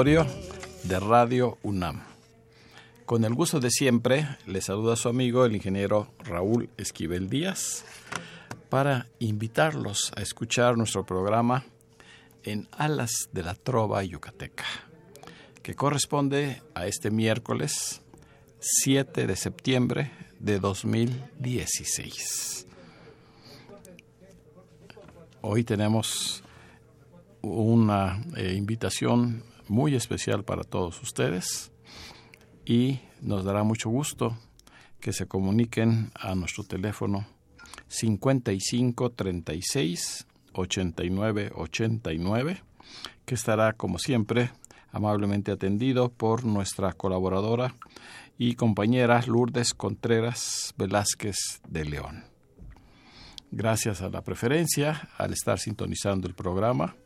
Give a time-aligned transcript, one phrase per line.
[0.00, 2.00] De Radio UNAM.
[3.04, 7.84] Con el gusto de siempre, le saluda su amigo el ingeniero Raúl Esquivel Díaz
[8.70, 11.66] para invitarlos a escuchar nuestro programa
[12.44, 14.64] En Alas de la Trova Yucateca,
[15.62, 18.00] que corresponde a este miércoles
[18.58, 22.66] 7 de septiembre de 2016.
[25.42, 26.42] Hoy tenemos
[27.42, 31.70] una eh, invitación muy especial para todos ustedes
[32.66, 34.36] y nos dará mucho gusto
[34.98, 37.24] que se comuniquen a nuestro teléfono
[37.86, 42.64] 55 36 89 89
[43.24, 44.50] que estará como siempre
[44.90, 47.76] amablemente atendido por nuestra colaboradora
[48.36, 52.24] y compañera Lourdes Contreras Velázquez de León.
[53.52, 56.96] Gracias a la preferencia, al estar sintonizando el programa,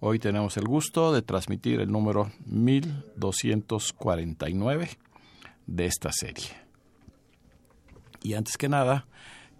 [0.00, 4.90] hoy tenemos el gusto de transmitir el número 1249
[5.66, 6.48] de esta serie.
[8.22, 9.06] Y antes que nada,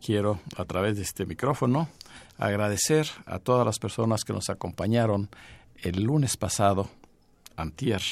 [0.04, 1.88] quiero a través de este micrófono
[2.38, 5.28] agradecer a todas las personas que nos acompañaron
[5.82, 6.90] el lunes pasado,
[7.56, 8.02] antier,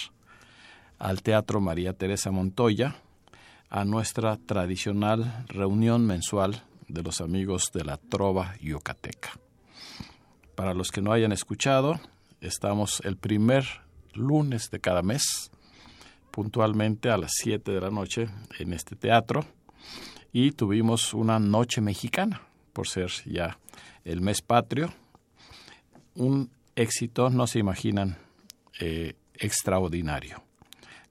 [0.99, 2.97] al Teatro María Teresa Montoya,
[3.69, 9.33] a nuestra tradicional reunión mensual de los amigos de la Trova Yucateca.
[10.55, 11.99] Para los que no hayan escuchado,
[12.45, 13.65] estamos el primer
[14.13, 15.51] lunes de cada mes,
[16.31, 18.29] puntualmente a las 7 de la noche
[18.59, 19.45] en este teatro,
[20.33, 23.59] y tuvimos una noche mexicana, por ser ya
[24.05, 24.93] el mes patrio,
[26.17, 28.19] un éxito, no se imaginan,
[28.81, 30.43] eh, extraordinario.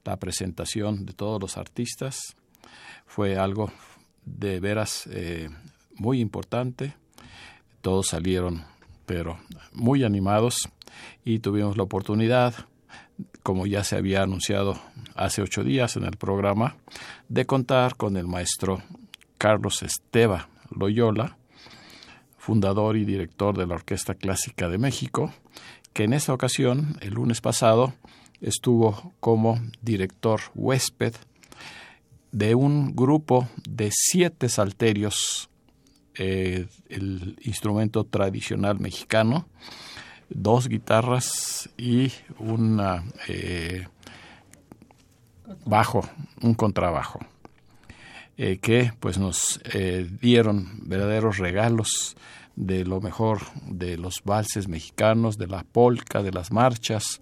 [0.04, 2.36] La presentación de todos los artistas
[3.06, 3.72] fue algo
[4.24, 5.48] de veras eh,
[5.96, 6.94] muy importante.
[7.80, 8.64] Todos salieron,
[9.06, 9.38] pero
[9.72, 10.68] muy animados
[11.24, 12.54] y tuvimos la oportunidad,
[13.42, 14.78] como ya se había anunciado
[15.14, 16.76] hace ocho días en el programa,
[17.28, 18.82] de contar con el maestro
[19.38, 21.36] Carlos Esteva Loyola,
[22.38, 25.32] fundador y director de la Orquesta Clásica de México,
[25.92, 27.94] que en esta ocasión, el lunes pasado,
[28.40, 31.14] estuvo como director huésped
[32.32, 35.48] de un grupo de siete salterios,
[36.16, 39.46] eh, el instrumento tradicional mexicano,
[40.28, 42.80] dos guitarras y un
[45.64, 46.08] bajo,
[46.42, 47.20] un contrabajo,
[48.36, 52.16] eh, que pues nos eh, dieron verdaderos regalos
[52.56, 57.20] de lo mejor de los valses mexicanos, de la polca, de las marchas,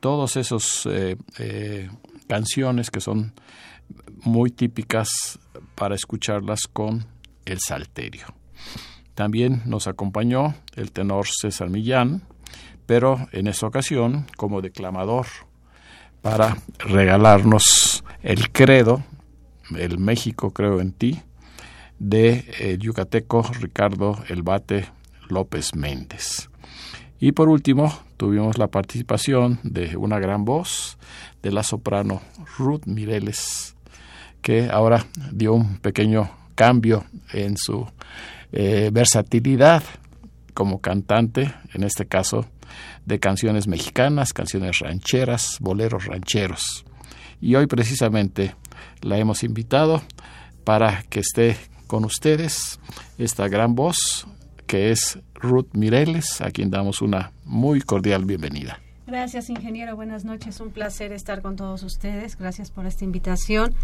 [0.00, 0.88] todos esos
[2.26, 3.34] canciones que son
[4.24, 5.38] muy típicas
[5.74, 7.06] para escucharlas con
[7.44, 8.26] el salterio.
[9.14, 12.22] También nos acompañó el tenor César Millán,
[12.86, 15.26] pero en esta ocasión como declamador
[16.22, 19.02] para regalarnos el credo,
[19.76, 21.20] el México creo en ti,
[21.98, 24.86] de el yucateco Ricardo Elbate
[25.28, 26.48] López Méndez.
[27.20, 30.98] Y por último, tuvimos la participación de una gran voz
[31.42, 32.20] de la soprano
[32.58, 33.76] Ruth Mireles,
[34.40, 37.86] que ahora dio un pequeño cambio en su
[38.52, 39.82] eh, versatilidad
[40.54, 42.46] como cantante, en este caso
[43.06, 46.84] de canciones mexicanas, canciones rancheras, boleros rancheros.
[47.40, 48.54] Y hoy precisamente
[49.00, 50.02] la hemos invitado
[50.64, 51.56] para que esté
[51.86, 52.78] con ustedes
[53.18, 54.26] esta gran voz
[54.66, 58.81] que es Ruth Mireles, a quien damos una muy cordial bienvenida.
[59.12, 59.94] Gracias, ingeniero.
[59.94, 60.58] Buenas noches.
[60.60, 62.38] Un placer estar con todos ustedes.
[62.38, 63.74] Gracias por esta invitación.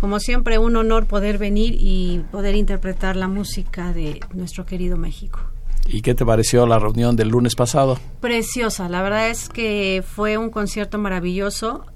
[0.00, 5.38] Como siempre, un honor poder venir y poder interpretar la música de nuestro querido México.
[5.86, 7.96] ¿Y qué te pareció la reunión del lunes pasado?
[8.18, 8.88] Preciosa.
[8.88, 11.86] La verdad es que fue un concierto maravilloso.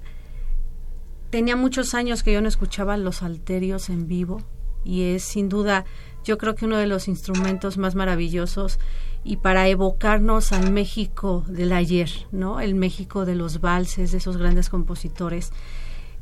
[1.31, 4.43] Tenía muchos años que yo no escuchaba los alterios en vivo
[4.85, 5.85] y es sin duda
[6.27, 8.79] yo creo que uno de los instrumentos más maravillosos
[9.27, 12.61] y para evocarnos al México del ayer, ¿no?
[12.61, 15.51] El México de los valses, de esos grandes compositores.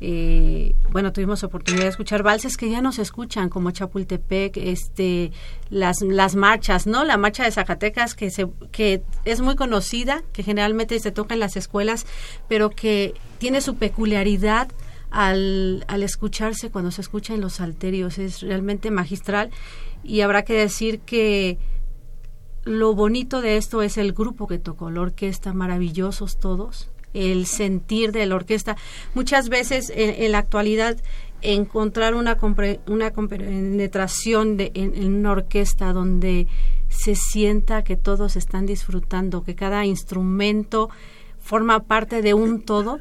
[0.01, 5.33] Eh, bueno, tuvimos oportunidad de escuchar valses que ya no se escuchan, como Chapultepec, este,
[5.69, 7.05] las, las marchas, ¿no?
[7.05, 11.41] La marcha de Zacatecas, que, se, que es muy conocida, que generalmente se toca en
[11.41, 12.07] las escuelas,
[12.49, 14.69] pero que tiene su peculiaridad
[15.11, 18.17] al, al escucharse cuando se escucha en los alterios.
[18.17, 19.51] Es realmente magistral
[20.03, 21.59] y habrá que decir que
[22.65, 28.13] lo bonito de esto es el grupo que tocó, la orquesta, maravillosos todos, el sentir
[28.13, 28.77] de la orquesta.
[29.15, 30.97] Muchas veces en, la actualidad
[31.43, 32.39] encontrar una,
[32.87, 36.47] una compenetración de, en, en, una orquesta donde
[36.89, 40.91] se sienta que todos están disfrutando, que cada instrumento
[41.39, 42.99] forma parte de un todo,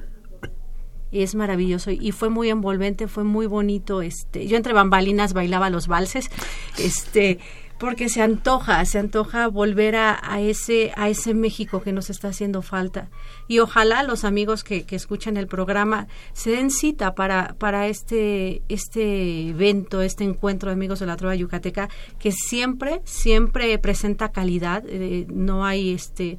[1.13, 4.01] es maravilloso y fue muy envolvente, fue muy bonito.
[4.01, 6.29] Este, yo entre bambalinas bailaba los valses,
[6.77, 7.39] este,
[7.83, 12.29] porque se antoja, se antoja volver a, a ese, a ese México que nos está
[12.29, 13.09] haciendo falta.
[13.49, 18.61] Y ojalá los amigos que, que escuchan el programa se den cita para, para este,
[18.69, 21.89] este evento, este encuentro de amigos de la Trova Yucateca,
[22.19, 24.85] que siempre, siempre presenta calidad.
[24.87, 26.37] Eh, no hay este,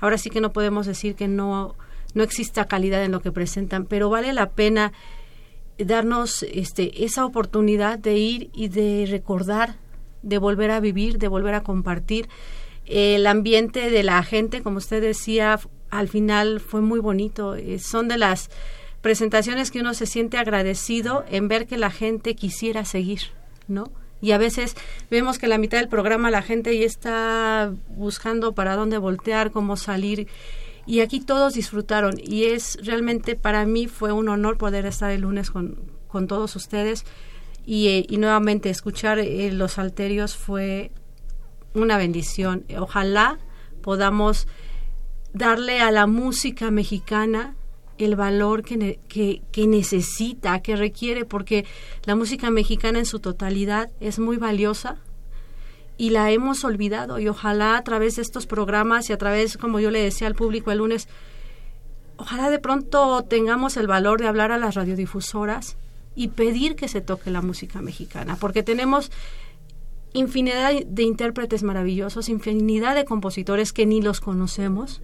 [0.00, 1.76] ahora sí que no podemos decir que no
[2.14, 4.94] no exista calidad en lo que presentan, pero vale la pena
[5.76, 9.76] darnos este, esa oportunidad de ir y de recordar,
[10.26, 12.28] de volver a vivir, de volver a compartir.
[12.84, 15.58] El ambiente de la gente, como usted decía,
[15.90, 17.54] al final fue muy bonito.
[17.54, 18.50] Eh, son de las
[19.00, 23.20] presentaciones que uno se siente agradecido en ver que la gente quisiera seguir,
[23.68, 23.90] ¿no?
[24.20, 24.74] Y a veces
[25.10, 29.76] vemos que la mitad del programa la gente ya está buscando para dónde voltear, cómo
[29.76, 30.26] salir
[30.86, 35.22] y aquí todos disfrutaron y es realmente para mí fue un honor poder estar el
[35.22, 35.76] lunes con,
[36.08, 37.04] con todos ustedes
[37.66, 40.92] y, eh, y nuevamente escuchar eh, los alterios fue
[41.74, 42.64] una bendición.
[42.78, 43.38] Ojalá
[43.82, 44.46] podamos
[45.34, 47.56] darle a la música mexicana
[47.98, 51.66] el valor que, que, que, necesita, que requiere, porque
[52.04, 54.98] la música mexicana en su totalidad es muy valiosa,
[55.98, 59.80] y la hemos olvidado y ojalá a través de estos programas y a través, como
[59.80, 61.08] yo le decía al público el lunes,
[62.18, 65.78] ojalá de pronto tengamos el valor de hablar a las radiodifusoras
[66.16, 69.12] y pedir que se toque la música mexicana, porque tenemos
[70.14, 75.02] infinidad de intérpretes maravillosos, infinidad de compositores que ni los conocemos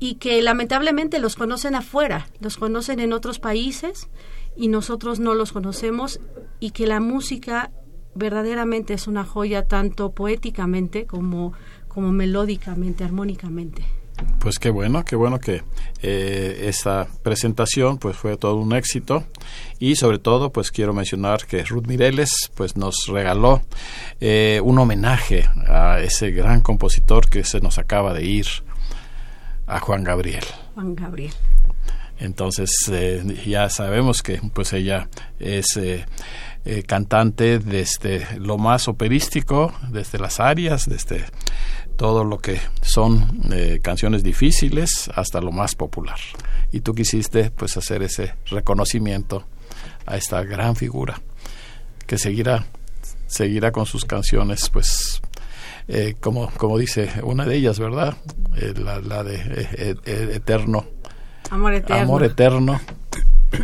[0.00, 4.08] y que lamentablemente los conocen afuera, los conocen en otros países
[4.56, 6.20] y nosotros no los conocemos
[6.58, 7.70] y que la música
[8.14, 11.52] verdaderamente es una joya tanto poéticamente como,
[11.88, 13.84] como melódicamente, armónicamente.
[14.38, 15.62] Pues qué bueno, qué bueno que
[16.02, 19.24] eh, esta presentación pues fue todo un éxito
[19.78, 23.62] y sobre todo pues quiero mencionar que Ruth Mireles pues nos regaló
[24.20, 28.46] eh, un homenaje a ese gran compositor que se nos acaba de ir,
[29.66, 30.44] a Juan Gabriel.
[30.74, 31.32] Juan Gabriel.
[32.18, 35.08] Entonces eh, ya sabemos que pues ella
[35.40, 36.06] es eh,
[36.64, 41.24] eh, cantante desde lo más operístico, desde las arias, desde
[41.96, 46.18] todo lo que son eh, canciones difíciles hasta lo más popular.
[46.72, 49.46] Y tú quisiste pues hacer ese reconocimiento
[50.06, 51.20] a esta gran figura
[52.06, 52.64] que seguirá
[53.26, 55.22] seguirá con sus canciones pues
[55.88, 58.16] eh, como como dice una de ellas verdad
[58.76, 60.86] la, la, de eterno.
[61.50, 62.02] Amor eterno.
[62.02, 62.80] Amor eterno.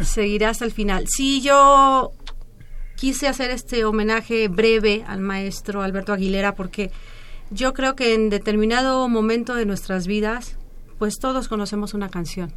[0.02, 1.06] Seguirá hasta el final.
[1.08, 2.12] Sí yo
[2.96, 6.90] quise hacer este homenaje breve al maestro Alberto Aguilera porque
[7.50, 10.56] yo creo que en determinado momento de nuestras vidas,
[10.98, 12.52] pues todos conocemos una canción,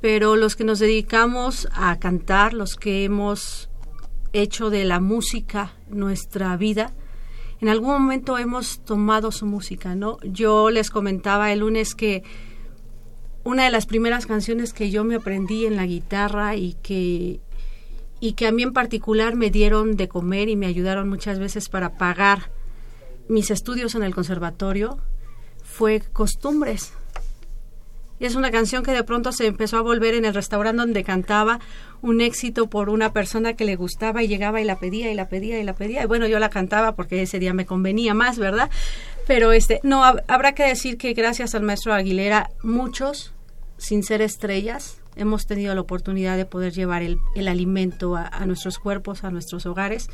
[0.00, 3.70] pero los que nos dedicamos a cantar, los que hemos
[4.32, 6.92] hecho de la música nuestra vida,
[7.60, 10.18] en algún momento hemos tomado su música, ¿no?
[10.22, 12.22] Yo les comentaba el lunes que
[13.44, 17.40] una de las primeras canciones que yo me aprendí en la guitarra y que
[18.22, 21.70] y que a mí en particular me dieron de comer y me ayudaron muchas veces
[21.70, 22.50] para pagar
[23.30, 24.98] mis estudios en el conservatorio
[25.62, 26.92] fue Costumbres.
[28.18, 31.04] Y es una canción que de pronto se empezó a volver en el restaurante donde
[31.04, 31.58] cantaba
[32.02, 35.30] un éxito por una persona que le gustaba y llegaba y la pedía y la
[35.30, 36.02] pedía y la pedía.
[36.02, 38.68] Y bueno, yo la cantaba porque ese día me convenía más, ¿verdad?
[39.26, 43.32] Pero este, no, habrá que decir que gracias al maestro Aguilera, muchos,
[43.78, 48.44] sin ser estrellas, hemos tenido la oportunidad de poder llevar el, el alimento a, a,
[48.44, 50.08] nuestros cuerpos, a nuestros hogares.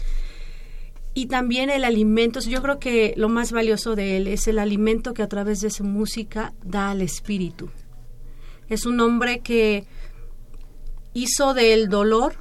[1.16, 5.14] Y también el alimento, yo creo que lo más valioso de él es el alimento
[5.14, 7.70] que a través de su música da al espíritu.
[8.68, 9.87] Es un hombre que
[11.14, 12.35] hizo del dolor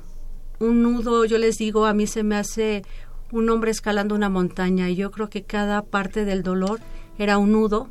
[0.59, 2.83] un nudo, yo les digo, a mí se me hace
[3.31, 6.81] un hombre escalando una montaña y yo creo que cada parte del dolor
[7.17, 7.87] era un nudo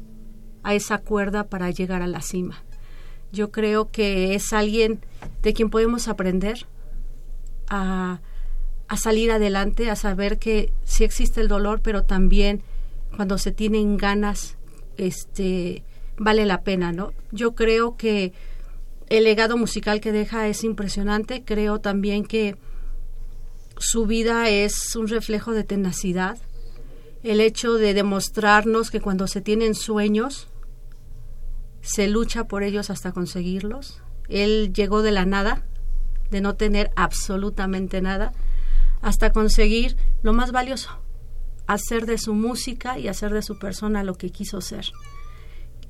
[0.64, 2.62] a esa cuerda para llegar a la cima.
[3.32, 5.00] Yo creo que es alguien
[5.40, 6.66] de quien podemos aprender
[7.70, 8.20] a,
[8.94, 12.62] a salir adelante, a saber que sí existe el dolor, pero también
[13.16, 14.56] cuando se tienen ganas,
[14.96, 15.82] este,
[16.16, 17.12] vale la pena, ¿no?
[17.32, 18.32] Yo creo que
[19.08, 21.42] el legado musical que deja es impresionante.
[21.44, 22.56] Creo también que
[23.78, 26.38] su vida es un reflejo de tenacidad.
[27.24, 30.46] El hecho de demostrarnos que cuando se tienen sueños,
[31.80, 34.00] se lucha por ellos hasta conseguirlos.
[34.28, 35.64] Él llegó de la nada,
[36.30, 38.32] de no tener absolutamente nada,
[39.04, 40.88] hasta conseguir lo más valioso,
[41.66, 44.86] hacer de su música y hacer de su persona lo que quiso ser.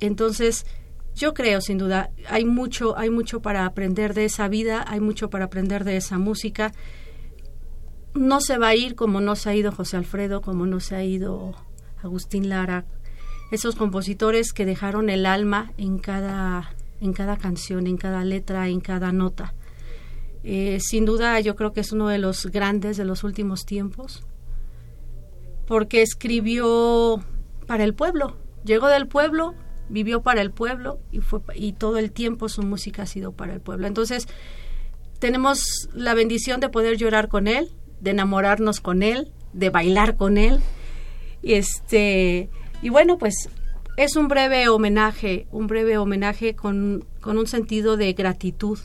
[0.01, 0.67] Entonces,
[1.15, 5.31] yo creo sin duda, hay mucho, hay mucho para aprender de esa vida, hay mucho
[5.31, 6.73] para aprender de esa música.
[8.15, 10.97] No se va a ir como no se ha ido José Alfredo, como no se
[10.97, 11.55] ha ido
[12.03, 12.85] Agustín Lara,
[13.53, 18.81] esos compositores que dejaron el alma en cada, en cada canción, en cada letra, en
[18.81, 19.55] cada nota.
[20.47, 24.23] Eh, sin duda yo creo que es uno de los grandes de los últimos tiempos,
[25.67, 27.25] porque escribió
[27.67, 29.55] para el pueblo, llegó del pueblo,
[29.89, 33.55] vivió para el pueblo y fue y todo el tiempo su música ha sido para
[33.55, 33.87] el pueblo.
[33.87, 34.29] Entonces,
[35.19, 37.71] tenemos la bendición de poder llorar con él,
[38.01, 40.61] de enamorarnos con él, de bailar con él.
[41.41, 42.51] Y este
[42.83, 43.49] y bueno, pues
[43.97, 48.79] es un breve homenaje, un breve homenaje con, con un sentido de gratitud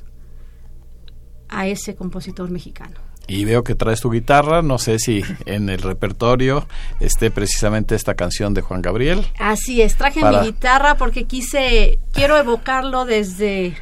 [1.50, 2.96] a ese compositor mexicano.
[3.28, 6.68] Y veo que traes tu guitarra, no sé si en el repertorio
[7.00, 9.24] esté precisamente esta canción de Juan Gabriel.
[9.38, 13.76] Así es, traje Para- mi guitarra porque quise, quiero evocarlo desde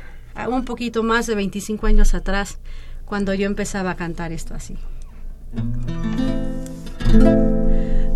[0.49, 2.59] un poquito más de 25 años atrás,
[3.05, 4.75] cuando yo empezaba a cantar esto así.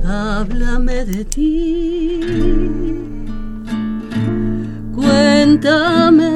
[0.05, 2.19] Háblame de ti,
[4.93, 6.29] cuéntame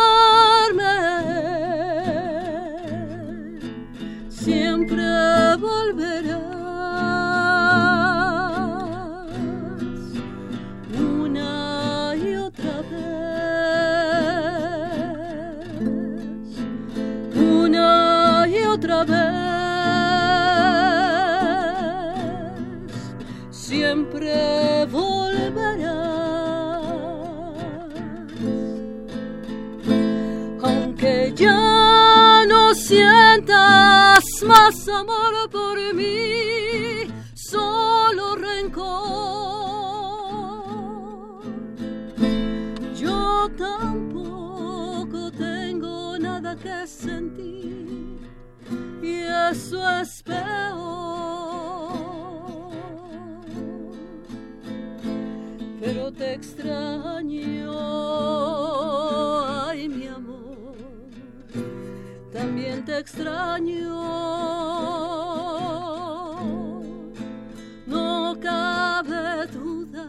[49.47, 50.37] Y eso es peor.
[55.79, 57.71] Pero te extraño,
[59.67, 60.75] ay mi amor,
[62.33, 63.93] también te extraño.
[67.85, 70.07] No cabe duda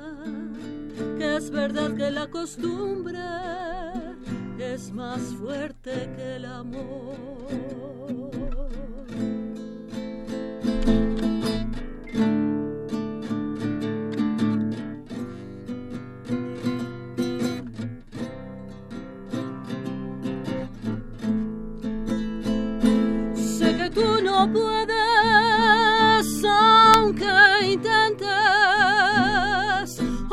[1.19, 3.21] que es verdad que la costumbre
[4.59, 7.49] es más fuerte que el amor.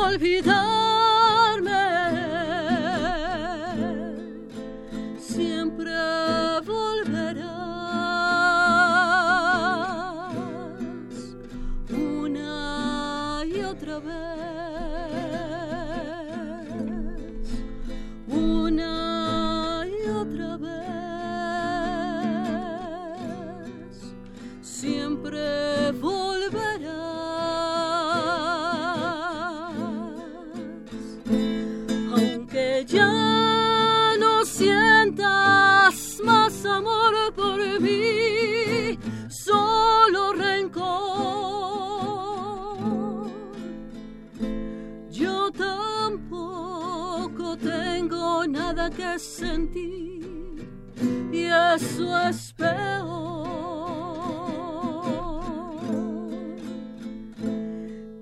[0.05, 0.85] palpitar.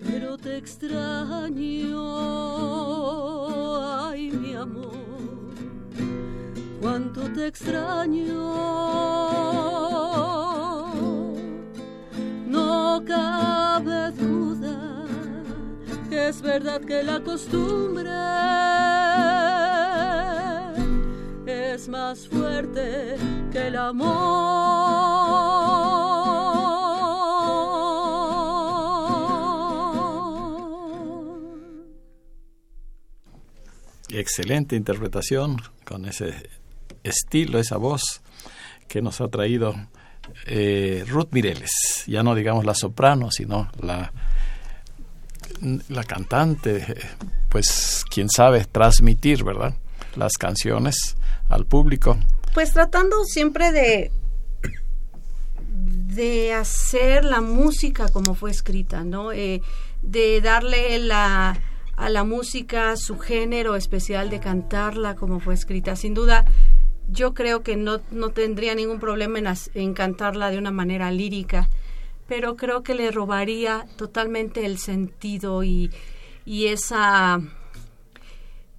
[0.06, 2.02] Pero te extraño,
[4.10, 5.54] ay mi amor,
[6.82, 8.52] cuánto te extraño.
[12.48, 15.06] No cabe duda
[16.10, 18.12] que es verdad que la costumbre
[21.46, 23.18] es más fuerte
[23.54, 24.74] que el amor.
[34.10, 36.50] Excelente interpretación con ese
[37.04, 38.22] estilo, esa voz
[38.88, 39.76] que nos ha traído
[40.48, 42.04] eh, Ruth Mireles.
[42.08, 44.12] Ya no digamos la soprano, sino la,
[45.90, 46.96] la cantante, eh,
[47.50, 49.76] pues quién sabe transmitir, ¿verdad?
[50.16, 51.16] Las canciones
[51.50, 52.18] al público.
[52.54, 54.12] Pues tratando siempre de
[56.16, 59.32] de hacer la música como fue escrita, ¿no?
[59.32, 59.62] Eh,
[60.04, 61.60] de darle la,
[61.96, 65.96] a la música su género especial, de cantarla como fue escrita.
[65.96, 66.46] Sin duda,
[67.10, 71.70] yo creo que no, no tendría ningún problema en, en cantarla de una manera lírica,
[72.28, 75.90] pero creo que le robaría totalmente el sentido y,
[76.46, 77.42] y esa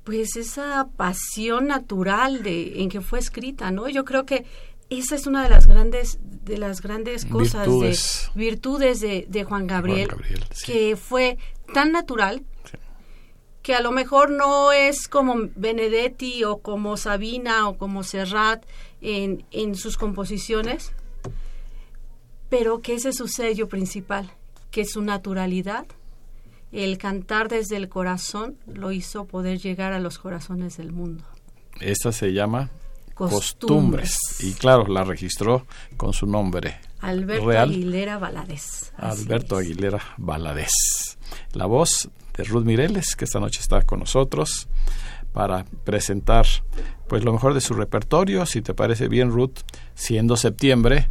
[0.05, 3.89] pues esa pasión natural de en que fue escrita, ¿no?
[3.89, 4.45] Yo creo que
[4.91, 8.31] esa es una de las grandes de las grandes cosas Virtudes.
[8.35, 10.73] de virtudes de, de Juan Gabriel, Juan Gabriel, sí.
[10.73, 11.39] que fue
[11.73, 12.77] tan natural Sí.
[13.63, 18.63] que a lo mejor no es como Benedetti o como Sabina o como Serrat
[19.01, 20.93] en, en sus composiciones,
[22.51, 24.31] pero que ese es su sello principal,
[24.71, 25.87] que su naturalidad,
[26.75, 31.25] el cantar desde el corazón, lo hizo poder llegar a los corazones del mundo.
[31.81, 32.71] Esta se llama
[33.15, 34.19] Costumbres.
[34.41, 37.71] Y claro, la registró con su nombre Alberto real.
[37.71, 38.93] Aguilera Valadez.
[38.97, 39.67] Así Alberto es.
[39.67, 40.73] Aguilera Valadez.
[41.53, 44.69] La voz de Ruth Mireles, que esta noche está con nosotros
[45.33, 46.47] para presentar
[47.09, 48.47] pues lo mejor de su repertorio.
[48.47, 49.59] Si te parece bien, Ruth,
[49.95, 51.09] siendo septiembre,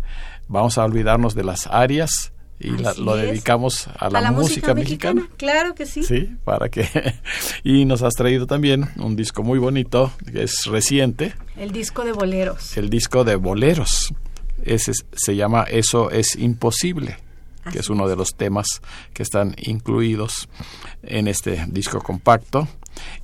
[0.48, 2.33] vamos a olvidarnos de las arias
[2.64, 5.28] y la- lo dedicamos a la, a la música, mexicana.
[5.38, 6.04] Claro que sí.
[6.04, 6.88] Sí, para que
[7.64, 12.12] y nos has traído también un disco muy bonito que es reciente, El disco de
[12.14, 12.78] boleros.
[12.78, 14.14] el disco de boleros.
[14.64, 17.18] Ese es- se llama Eso es imposible,
[17.72, 18.66] que es uno de los temas
[19.14, 20.48] que están incluidos
[21.04, 22.68] en este disco compacto.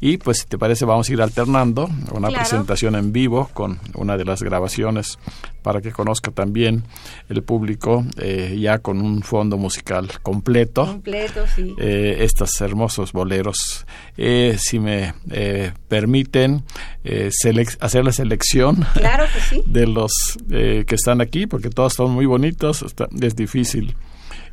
[0.01, 2.35] Y pues si te parece vamos a ir alternando una Claro.
[2.43, 5.17] presentación en vivo con una de las grabaciones
[5.61, 6.83] para que conozca también
[7.27, 11.75] el público eh, ya con un fondo musical completo Completo, sí.
[11.79, 13.85] eh, estos hermosos boleros.
[14.17, 16.63] Eh, si me eh, permiten
[17.03, 17.29] eh,
[17.81, 19.63] hacer la selección Claro que sí.
[19.67, 20.11] de los
[20.49, 23.95] eh, que están aquí, porque todos son muy bonitos, está- es difícil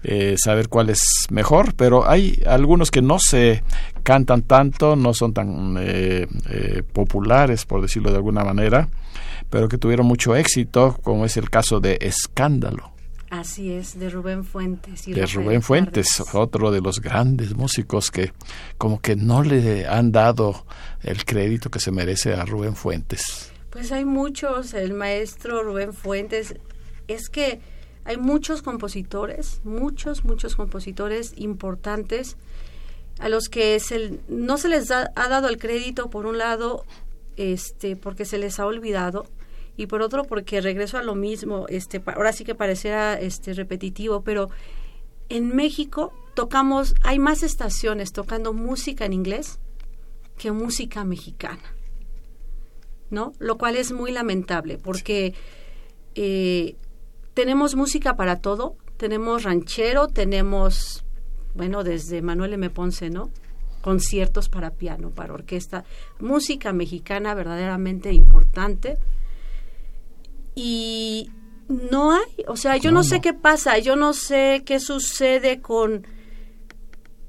[0.02, 3.62] eh, saber cuál es mejor, pero hay algunos que no se
[4.02, 8.88] cantan tanto, no son tan eh, eh, populares, por decirlo de alguna manera,
[9.50, 12.96] pero que tuvieron mucho éxito, como es el caso de Escándalo
[13.30, 15.08] Así es, de Rubén Fuentes.
[15.08, 18.32] y de Rafael Rubén Fuentes, otro de los grandes músicos que
[18.78, 20.64] como que no le han dado
[21.02, 23.50] el crédito que se merece a Rubén Fuentes.
[23.70, 26.54] Pues hay muchos, el maestro Rubén Fuentes,
[27.08, 27.60] es que
[28.06, 32.36] hay muchos compositores, muchos, muchos compositores importantes
[33.18, 33.78] a los que
[34.28, 36.84] no se les ha dado el crédito, por un lado,
[37.36, 39.26] este, porque se les ha olvidado,
[39.76, 44.22] y por otro, porque regreso a lo mismo, este, ahora sí que pareciera este, repetitivo,
[44.22, 44.48] pero
[45.28, 49.58] en México tocamos, hay más estaciones tocando música en inglés
[50.38, 51.76] que música mexicana.
[53.10, 53.32] ¿no?
[53.38, 55.34] Lo cual es muy lamentable porque
[56.14, 56.76] eh,
[57.36, 61.04] tenemos música para todo, tenemos ranchero, tenemos,
[61.54, 62.70] bueno, desde Manuel M.
[62.70, 63.28] Ponce, ¿no?
[63.82, 65.84] Conciertos para piano, para orquesta,
[66.18, 68.96] música mexicana verdaderamente importante.
[70.54, 71.30] Y
[71.68, 75.60] no hay, o sea, yo no, No, sé qué pasa, yo no sé qué sucede
[75.60, 76.06] con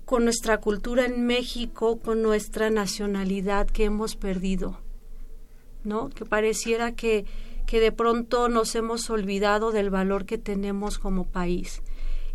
[0.06, 4.80] con nuestra cultura en México, con nuestra nacionalidad que hemos perdido.
[5.84, 6.10] ¿no?
[6.10, 7.26] Que pareciera que,
[7.68, 11.84] que de pronto nos hemos olvidado del valor que tenemos como país.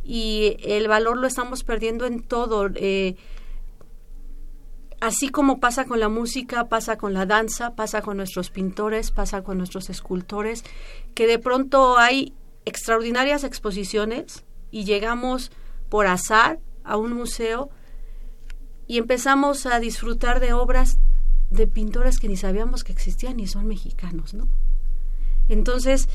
[0.05, 2.71] Y el valor lo estamos perdiendo en todo.
[2.77, 3.17] eh,
[5.01, 9.43] así como pasa con la música, pasa con la danza, pasa con nuestros pintores, pasa
[9.43, 10.63] con nuestros escultores,
[11.15, 15.51] que de pronto hay extraordinarias exposiciones y llegamos
[15.89, 17.71] por azar a un museo
[18.87, 20.99] y empezamos a disfrutar de obras
[21.51, 24.47] de pintores que ni sabíamos que existían y son mexicanos, ¿no?
[25.49, 26.09] Entonces,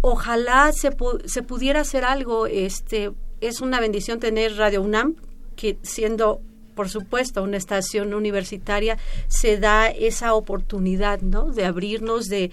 [0.00, 0.90] ojalá se,
[1.26, 5.16] se pudiera hacer algo, este, es una bendición tener Radio UNAM,
[5.56, 6.40] que siendo
[6.74, 8.98] por supuesto, una estación universitaria
[9.28, 11.50] se da esa oportunidad, ¿no?
[11.50, 12.50] De abrirnos, de,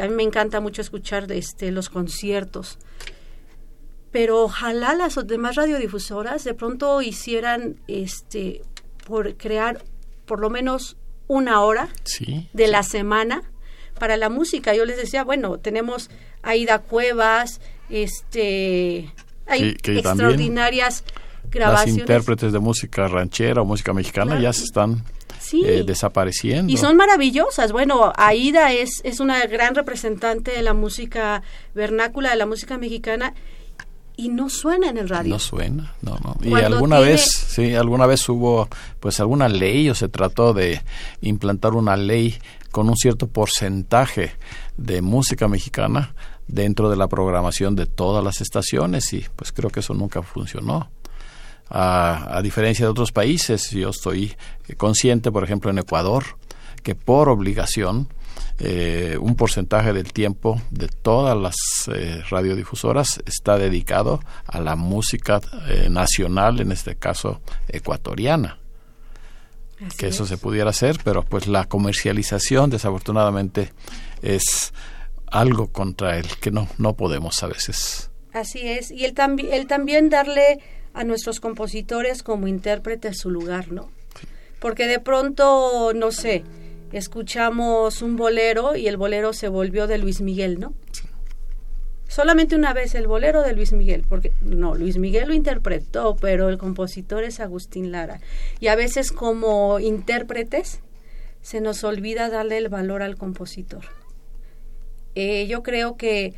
[0.00, 2.78] a mí me encanta mucho escuchar este, los conciertos,
[4.10, 8.62] pero ojalá las demás radiodifusoras de pronto hicieran, este,
[9.06, 9.84] por crear
[10.24, 10.96] por lo menos
[11.28, 11.88] una hora
[12.52, 13.42] de la semana
[13.98, 14.74] para la música.
[14.74, 16.10] Yo les decía, bueno, tenemos
[16.42, 19.12] Aida Cuevas, este,
[19.46, 21.04] hay extraordinarias
[21.50, 21.94] grabaciones.
[21.94, 25.04] Las intérpretes de música ranchera o música mexicana ya se están
[25.52, 26.72] eh, desapareciendo.
[26.72, 27.72] Y son maravillosas.
[27.72, 31.42] Bueno, Aida es, es una gran representante de la música
[31.74, 33.34] vernácula, de la música mexicana,
[34.16, 35.30] y no suena en el radio.
[35.30, 36.36] No suena, no, no.
[36.42, 40.80] Y alguna vez, sí, alguna vez hubo pues alguna ley o se trató de
[41.20, 42.36] implantar una ley
[42.70, 44.32] con un cierto porcentaje
[44.76, 46.14] de música mexicana
[46.48, 50.90] dentro de la programación de todas las estaciones y pues creo que eso nunca funcionó.
[51.68, 54.36] A, diferencia de otros países, yo estoy
[54.76, 56.24] consciente, por ejemplo, en Ecuador,
[56.84, 58.08] que por obligación
[58.58, 61.56] eh, un porcentaje del tiempo de todas las
[61.92, 68.58] eh, radiodifusoras está dedicado a la música eh, nacional, en este caso ecuatoriana.
[69.96, 73.72] Que eso se pudiera hacer, pero pues la comercialización desafortunadamente
[74.22, 74.72] es
[75.26, 78.10] algo contra el que no, no podemos a veces.
[78.32, 79.14] Así es, y el,
[79.50, 80.60] el también darle
[80.94, 83.90] a nuestros compositores como intérpretes su lugar, ¿no?
[84.60, 86.42] Porque de pronto, no sé,
[86.92, 90.72] escuchamos un bolero y el bolero se volvió de Luis Miguel, ¿no?
[92.08, 96.48] Solamente una vez el bolero de Luis Miguel, porque no, Luis Miguel lo interpretó, pero
[96.48, 98.20] el compositor es Agustín Lara.
[98.60, 100.80] Y a veces como intérpretes
[101.42, 103.84] se nos olvida darle el valor al compositor.
[105.14, 106.34] Eh, yo creo que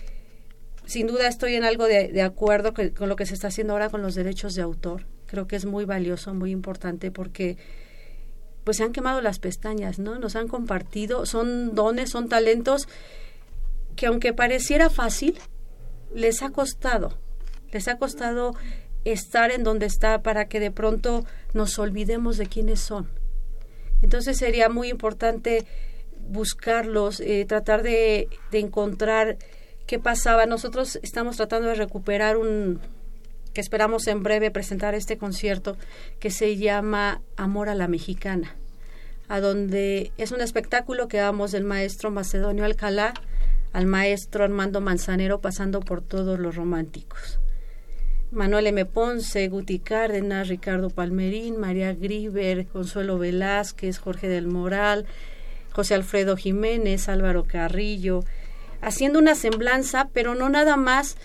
[0.86, 4.00] sin duda estoy en algo de, acuerdo con lo que se está haciendo ahora con
[4.00, 5.04] los derechos de autor.
[5.26, 7.58] Creo que es muy valioso, muy importante porque
[8.64, 10.18] pues se han quemado las pestañas, ¿no?
[10.18, 12.88] Nos han compartido, son dones, son talentos
[13.96, 15.38] que aunque pareciera fácil,
[16.14, 17.16] les ha costado,
[17.72, 18.54] les ha costado
[19.04, 23.08] estar en donde está para que de pronto nos olvidemos de quiénes son.
[24.02, 25.66] Entonces sería muy importante
[26.28, 29.38] buscarlos, eh, tratar de, de encontrar
[29.86, 30.46] qué pasaba.
[30.46, 32.80] Nosotros estamos tratando de recuperar un,
[33.52, 35.76] que esperamos en breve presentar este concierto
[36.20, 38.54] que se llama Amor a la Mexicana,
[39.28, 43.14] a donde es un espectáculo que vamos del maestro Macedonio Alcalá
[43.72, 47.40] al maestro Armando Manzanero pasando por todos los románticos.
[48.30, 48.84] Manuel M.
[48.84, 55.06] Ponce, Guti Cárdenas, Ricardo Palmerín, María Griver, Consuelo Velázquez, Jorge del Moral,
[55.72, 58.24] José Alfredo Jiménez, Álvaro Carrillo,
[58.82, 61.16] haciendo una semblanza, pero no nada más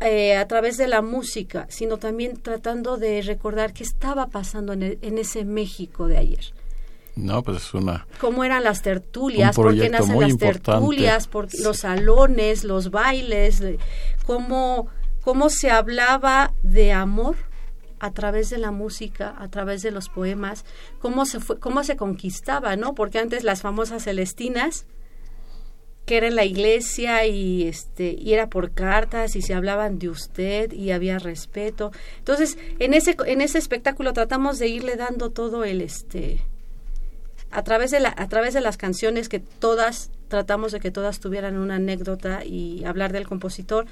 [0.00, 5.18] eh, a través de la música, sino también tratando de recordar qué estaba pasando en,
[5.18, 6.52] ese México de ayer.
[7.16, 8.06] No, pues es una...
[8.20, 9.56] ¿Cómo eran las tertulias?
[9.56, 11.26] ¿Por qué nacen las tertulias?
[11.26, 13.62] Por los salones, los bailes,
[14.26, 14.88] cómo,
[15.22, 17.36] cómo se hablaba de amor
[17.98, 20.66] a través de la música, a través de los poemas,
[21.00, 22.94] cómo se fue, cómo se conquistaba, ¿no?
[22.94, 24.86] Porque antes las famosas celestinas
[26.04, 30.10] que era en la iglesia y este y era por cartas y se hablaban de
[30.10, 31.90] usted y había respeto.
[32.18, 36.44] Entonces, en ese en ese espectáculo tratamos de irle dando todo el este
[37.56, 41.20] a través de la a través de las canciones que todas tratamos de que todas
[41.20, 43.86] tuvieran una anécdota y hablar del compositor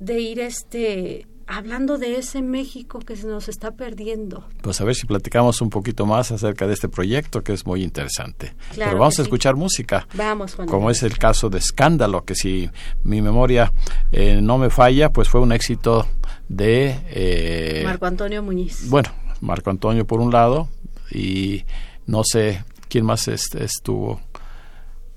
[0.00, 4.44] de ir este hablando de ese México que se nos está perdiendo.
[4.60, 7.84] Pues a ver si platicamos un poquito más acerca de este proyecto que es muy
[7.84, 8.54] interesante.
[8.74, 10.08] Pero vamos a escuchar música.
[10.14, 12.70] Vamos, Como es el caso de Escándalo, que si
[13.04, 13.72] mi memoria
[14.10, 16.06] eh, no me falla, pues fue un éxito
[16.48, 16.98] de...
[17.10, 18.88] Eh, Marco Antonio Muñiz.
[18.88, 20.68] Bueno, Marco Antonio por un lado
[21.10, 21.64] y
[22.12, 24.20] no sé quién más estuvo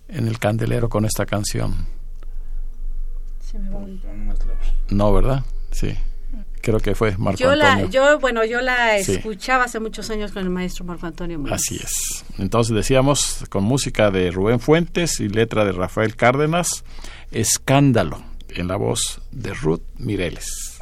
[0.08, 1.86] en el candelero con esta canción.
[4.89, 5.43] No, ¿verdad?
[5.71, 5.95] Sí
[6.62, 7.86] creo que fue Marco yo Antonio.
[7.86, 11.75] La, yo, bueno, yo la escuchaba hace muchos años con el maestro Marco Antonio Así
[11.75, 12.25] es.
[12.39, 16.84] Entonces decíamos, con música de Rubén Fuentes y letra de Rafael Cárdenas,
[17.29, 20.79] Escándalo, en la voz de Ruth Mireles.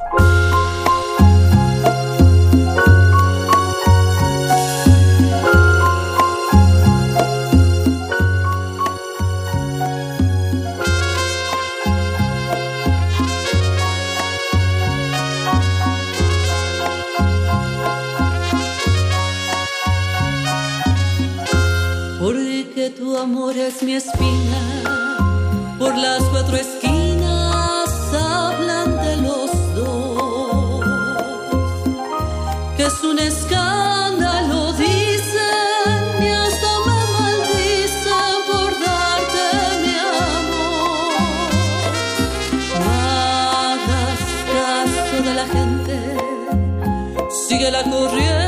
[23.16, 24.84] Es mi espina,
[25.78, 30.84] por las cuatro esquinas hablan de los dos,
[32.76, 39.46] que es un escándalo, dicen, y hasta me maldicen por darte
[39.82, 41.14] mi amor.
[43.64, 44.22] Hagas
[44.52, 45.96] caso de la gente,
[47.48, 48.43] sigue la corriente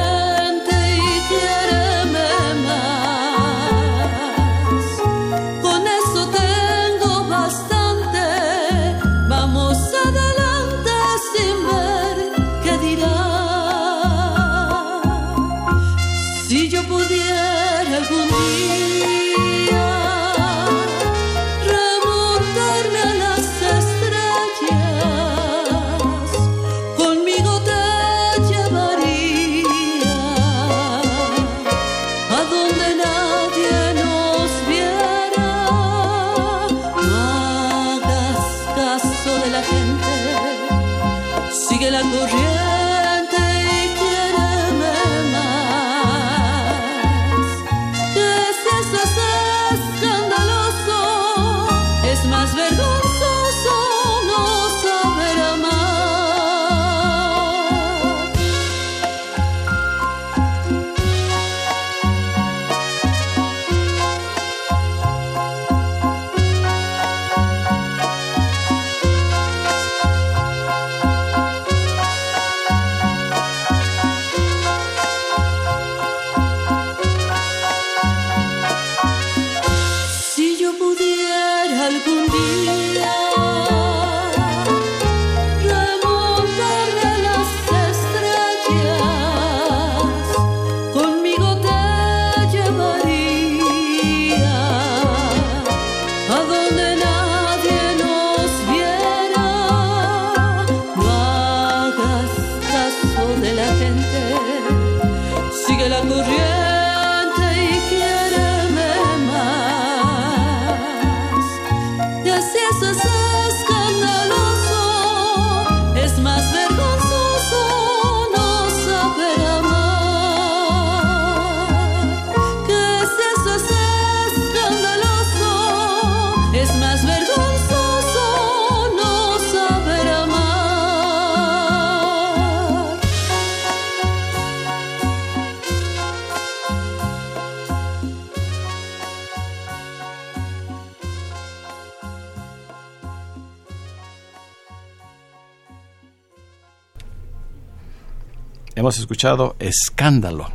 [148.87, 150.47] Hemos escuchado Escándalo,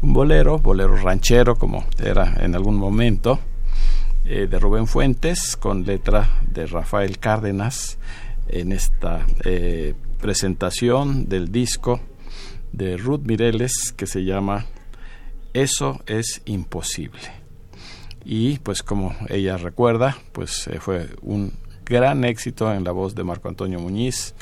[0.00, 3.38] un bolero, bolero ranchero como era en algún momento,
[4.24, 7.98] eh, de Rubén Fuentes con letra de Rafael Cárdenas
[8.48, 9.92] en esta eh,
[10.22, 12.00] presentación del disco
[12.72, 14.64] de Ruth Mireles que se llama
[15.52, 17.20] Eso es imposible.
[18.24, 21.52] Y pues como ella recuerda, pues eh, fue un
[21.84, 24.34] gran éxito en la voz de Marco Antonio Muñiz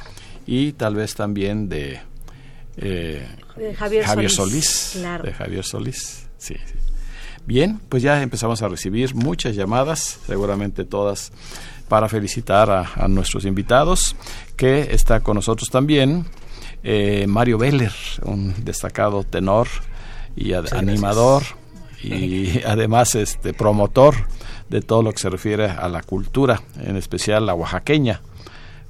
[0.47, 1.99] y tal vez también de
[2.79, 4.91] eh, De Javier Solís, Solís.
[4.95, 5.25] claro.
[5.25, 6.75] De Javier Solís, sí, sí.
[7.47, 11.33] Bien, pues ya empezamos a recibir muchas llamadas, seguramente todas
[11.89, 14.15] para felicitar a, a nuestros invitados,
[14.57, 16.27] que está con nosotros también
[16.83, 19.67] eh, Mario Veller, un destacado tenor
[20.37, 21.43] y ad- animador
[22.03, 24.15] y además este promotor
[24.69, 28.21] de todo lo que se refiere a la cultura, en especial la oaxaqueña,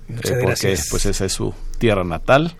[0.09, 2.57] eh, porque pues esa es su tierra natal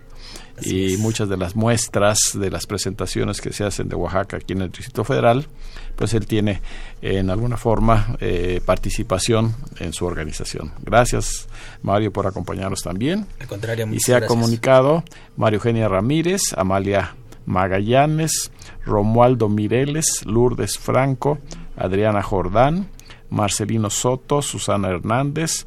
[0.59, 0.99] Así y es.
[0.99, 4.71] muchas de las muestras de las presentaciones que se hacen de Oaxaca aquí en el
[4.71, 5.47] Distrito Federal,
[5.97, 6.61] pues él tiene
[7.03, 10.73] eh, en alguna forma eh, participación en su organización.
[10.83, 11.49] Gracias
[11.83, 13.27] Mario por acompañarnos también.
[13.41, 15.05] Al contrario, Y muchas se ha comunicado
[15.37, 17.15] Mario Eugenia Ramírez, Amalia
[17.47, 18.51] Magallanes,
[18.85, 21.39] Romualdo Mireles, Lourdes Franco,
[21.77, 22.89] Adriana Jordán,
[23.31, 25.67] Marcelino Soto, Susana Hernández,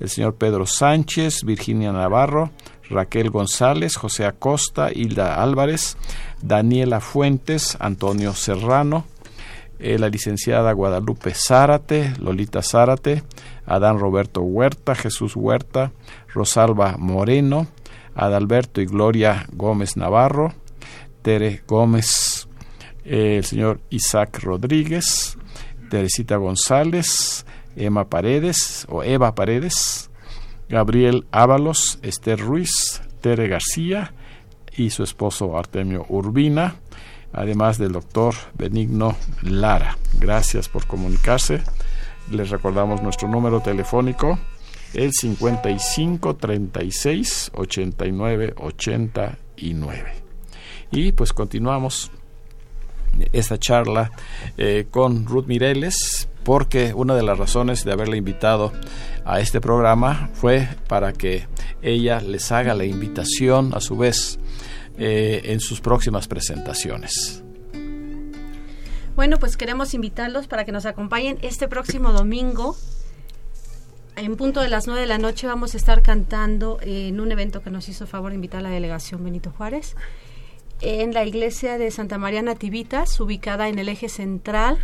[0.00, 2.50] el señor Pedro Sánchez, Virginia Navarro,
[2.92, 5.96] Raquel González, José Acosta, Hilda Álvarez,
[6.42, 9.04] Daniela Fuentes, Antonio Serrano,
[9.78, 13.24] eh, la licenciada Guadalupe Zárate, Lolita Zárate,
[13.66, 15.90] Adán Roberto Huerta, Jesús Huerta,
[16.32, 17.66] Rosalba Moreno,
[18.14, 20.52] Adalberto y Gloria Gómez Navarro,
[21.22, 22.46] Tere Gómez,
[23.04, 25.36] eh, el señor Isaac Rodríguez,
[25.90, 30.10] Teresita González, Emma Paredes o Eva Paredes,
[30.72, 34.14] Gabriel Ábalos, Esther Ruiz, Tere García
[34.74, 36.76] y su esposo Artemio Urbina,
[37.30, 39.98] además del doctor Benigno Lara.
[40.18, 41.60] Gracias por comunicarse.
[42.30, 44.38] Les recordamos nuestro número telefónico,
[44.94, 50.12] el 55 36 89 89.
[50.90, 52.10] Y pues continuamos
[53.32, 54.10] esta charla
[54.56, 58.72] eh, con Ruth Mireles porque una de las razones de haberla invitado
[59.24, 61.46] a este programa fue para que
[61.82, 64.38] ella les haga la invitación a su vez
[64.98, 67.42] eh, en sus próximas presentaciones.
[69.14, 72.76] Bueno, pues queremos invitarlos para que nos acompañen este próximo domingo.
[74.16, 77.62] En punto de las 9 de la noche vamos a estar cantando en un evento
[77.62, 79.96] que nos hizo favor invitar la delegación Benito Juárez
[80.82, 84.78] en la iglesia de Santa María Nativitas, ubicada en el eje central,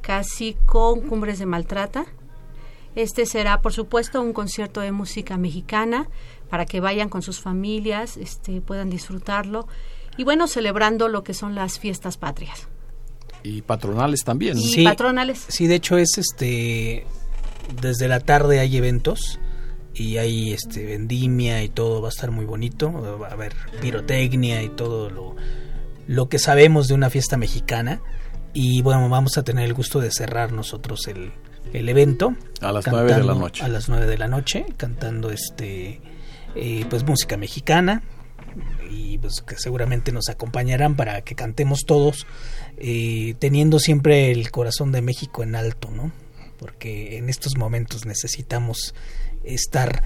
[0.00, 2.06] casi con Cumbres de Maltrata.
[2.94, 6.08] Este será, por supuesto, un concierto de música mexicana
[6.48, 9.66] para que vayan con sus familias, este, puedan disfrutarlo
[10.16, 12.68] y bueno, celebrando lo que son las fiestas patrias.
[13.42, 14.56] Y patronales también.
[14.56, 14.84] Y Sí.
[14.84, 15.44] patronales.
[15.48, 17.04] Sí, de hecho es este
[17.80, 19.40] desde la tarde hay eventos
[19.94, 24.62] y hay este vendimia y todo va a estar muy bonito, va a haber pirotecnia
[24.62, 25.36] y todo lo
[26.06, 28.02] lo que sabemos de una fiesta mexicana
[28.52, 31.32] y bueno, vamos a tener el gusto de cerrar nosotros el,
[31.72, 33.64] el evento A las nueve de la noche.
[33.64, 36.00] A las 9 de la noche, cantando este
[36.54, 38.02] eh, pues música mexicana
[38.88, 42.26] y pues que seguramente nos acompañarán para que cantemos todos
[42.76, 46.12] eh, teniendo siempre el corazón de México en alto, ¿no?
[46.58, 48.94] Porque en estos momentos necesitamos
[49.44, 50.02] estar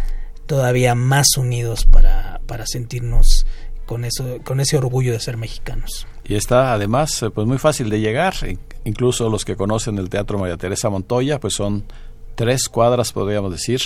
[0.46, 3.46] todavía más unidos para, para sentirnos
[3.86, 6.06] con eso con ese orgullo de ser mexicanos.
[6.24, 10.10] Y está además eh, pues muy fácil de llegar, In- incluso los que conocen el
[10.10, 11.84] Teatro María Teresa Montoya, pues son
[12.34, 13.80] tres cuadras, podríamos decir,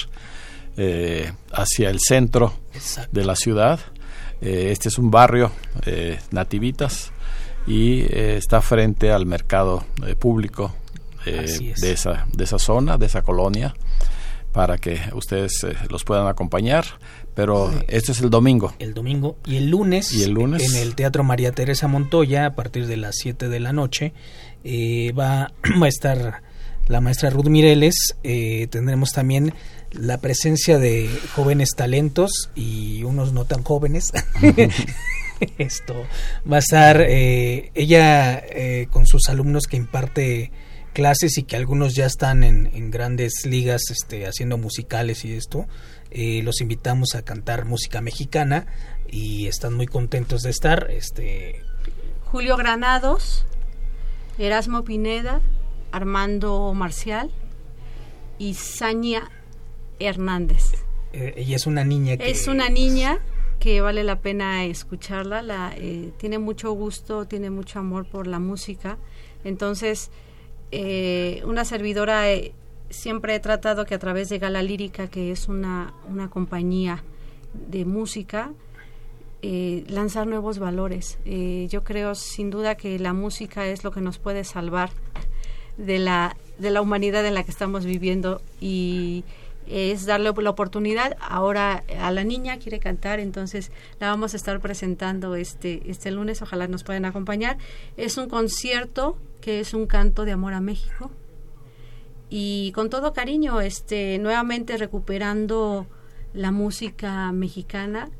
[0.76, 3.10] eh, hacia el centro Exacto.
[3.12, 3.78] de la ciudad.
[4.40, 5.52] Eh, este es un barrio,
[5.86, 7.12] eh, Nativitas,
[7.66, 9.84] y está frente al mercado
[10.18, 10.74] público
[11.24, 11.60] es.
[11.80, 13.72] de, esa, de esa zona, de esa colonia,
[14.52, 16.84] para que ustedes eh, los puedan acompañar.
[17.34, 18.74] Pero este es el domingo.
[18.78, 20.70] el domingo y el lunes, ¿Y el lunes?
[20.70, 24.12] en el Teatro María Teresa Montoya a partir de las 7 de la noche
[24.64, 26.42] eh, va, va a estar
[26.88, 29.54] la maestra Ruth Mireles eh, tendremos también
[29.92, 34.12] la presencia de jóvenes talentos y unos no tan jóvenes
[35.58, 35.94] esto
[36.50, 40.50] va a estar eh, ella eh, con sus alumnos que imparte
[40.92, 45.66] clases y que algunos ya están en, en grandes ligas este, haciendo musicales y esto.
[46.10, 48.66] Eh, los invitamos a cantar música mexicana
[49.08, 50.90] y están muy contentos de estar.
[50.90, 51.62] Este,
[52.24, 53.46] Julio Granados,
[54.38, 55.40] Erasmo Pineda,
[55.90, 57.30] Armando Marcial
[58.38, 59.30] y Sania
[59.98, 60.72] Hernández.
[61.12, 63.18] eh, ella es una niña que Es una niña
[63.60, 68.40] que vale la pena escucharla, la, eh, tiene mucho gusto, tiene mucho amor por la
[68.40, 68.98] música.
[69.44, 70.10] Entonces,
[70.72, 72.52] eh, una servidora eh,
[72.90, 77.04] siempre he tratado que a través de Gala Lírica, que es una, una compañía
[77.54, 78.52] de música,
[79.42, 81.18] eh, lanzar nuevos valores.
[81.24, 84.90] Eh, yo creo sin duda que la música es lo que nos puede salvar
[85.76, 89.24] de la, de la humanidad en la que estamos viviendo y
[89.72, 91.16] es darle la oportunidad.
[91.20, 96.42] Ahora a la niña quiere cantar, entonces la vamos a estar presentando este, este lunes.
[96.42, 97.56] Ojalá nos puedan acompañar.
[97.96, 101.10] Es un concierto que es un canto de amor a México
[102.28, 105.86] y con todo cariño, este, nuevamente recuperando
[106.32, 108.10] la música mexicana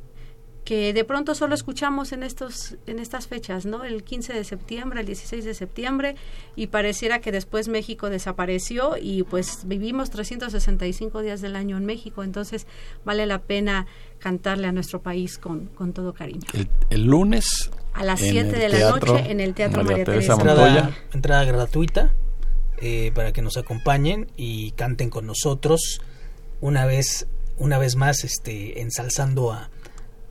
[0.65, 3.85] que de pronto solo escuchamos en estos en estas fechas, ¿no?
[3.85, 6.15] El 15 de septiembre, el 16 de septiembre
[6.55, 12.23] y pareciera que después México desapareció y pues vivimos 365 días del año en México,
[12.23, 12.67] entonces
[13.05, 13.87] vale la pena
[14.21, 16.47] cantarle a nuestro país con, con todo cariño.
[16.53, 19.83] El, el lunes A las en 7 el de la teatro noche en el Teatro
[19.83, 20.55] María Teresa Montoya.
[20.65, 22.13] entrada, entrada gratuita
[22.81, 26.01] eh, para que nos acompañen y canten con nosotros
[26.61, 27.27] una vez
[27.59, 29.71] una vez más este ensalzando a,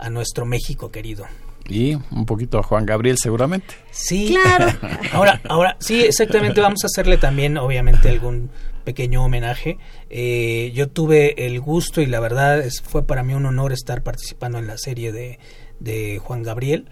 [0.02, 1.26] a nuestro México querido.
[1.70, 3.76] Y un poquito a Juan Gabriel seguramente.
[3.92, 4.36] Sí.
[4.36, 4.74] Claro.
[5.14, 6.60] ahora, ahora, sí, exactamente.
[6.60, 8.50] Vamos a hacerle también, obviamente, algún
[8.84, 9.78] pequeño homenaje.
[10.10, 14.04] Eh, yo tuve el gusto y la verdad es, fue para mí un honor estar
[14.04, 15.40] participando en la serie de,
[15.80, 16.90] de Juan Gabriel.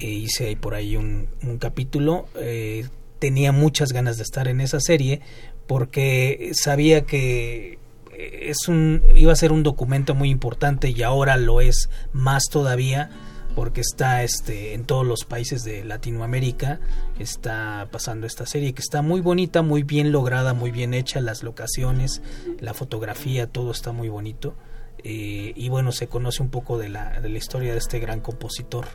[0.00, 2.26] Eh, hice ahí por ahí un, un capítulo.
[2.36, 2.86] Eh,
[3.18, 5.20] tenía muchas ganas de estar en esa serie
[5.66, 7.78] porque sabía que
[8.18, 13.10] es un iba a ser un documento muy importante y ahora lo es más todavía
[13.54, 16.80] porque está este en todos los países de Latinoamérica
[17.18, 21.42] está pasando esta serie que está muy bonita muy bien lograda muy bien hecha las
[21.42, 22.22] locaciones
[22.60, 24.54] la fotografía todo está muy bonito
[25.02, 28.20] eh, y bueno se conoce un poco de la, de la historia de este gran
[28.20, 28.86] compositor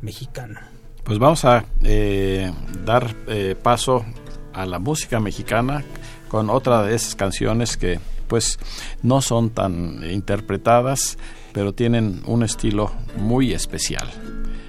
[0.00, 0.60] mexicano.
[1.02, 2.52] Pues vamos a eh,
[2.84, 4.04] dar eh, paso
[4.52, 5.82] a la música mexicana
[6.28, 7.98] con otra de esas canciones que
[8.28, 8.58] pues
[9.02, 11.18] no son tan interpretadas,
[11.52, 14.08] pero tienen un estilo muy especial.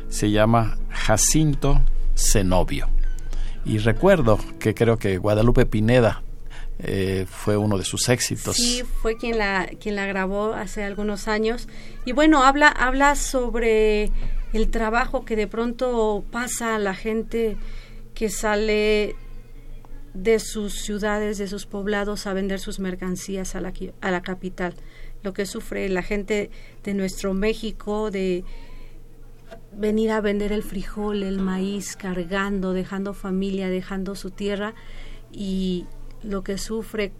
[0.09, 1.81] Se llama Jacinto
[2.15, 2.89] Zenobio.
[3.65, 6.23] Y recuerdo que creo que Guadalupe Pineda
[6.79, 8.55] eh, fue uno de sus éxitos.
[8.55, 11.67] Sí, fue quien la, quien la grabó hace algunos años.
[12.05, 14.11] Y bueno, habla, habla sobre
[14.53, 17.57] el trabajo que de pronto pasa a la gente
[18.15, 19.15] que sale
[20.13, 24.73] de sus ciudades, de sus poblados a vender sus mercancías a la, a la capital.
[25.23, 26.49] Lo que sufre la gente
[26.83, 28.43] de nuestro México, de
[29.73, 34.73] venir a vender el frijol, el maíz, cargando, dejando familia, dejando su tierra
[35.31, 35.85] y
[36.23, 37.11] lo que sufre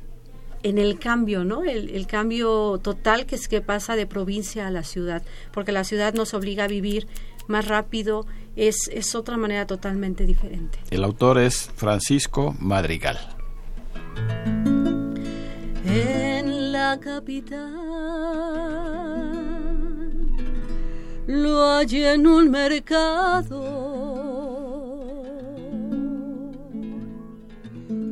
[0.63, 1.63] en el cambio, ¿no?
[1.63, 5.23] El, el, cambio total que es que pasa de provincia a la ciudad,
[5.53, 7.07] porque la ciudad nos obliga a vivir
[7.47, 8.25] más rápido,
[8.55, 10.79] es, es otra manera totalmente diferente.
[10.89, 13.17] El autor es Francisco Madrigal.
[15.85, 17.73] En la capital
[21.27, 23.99] lo hallé en un mercado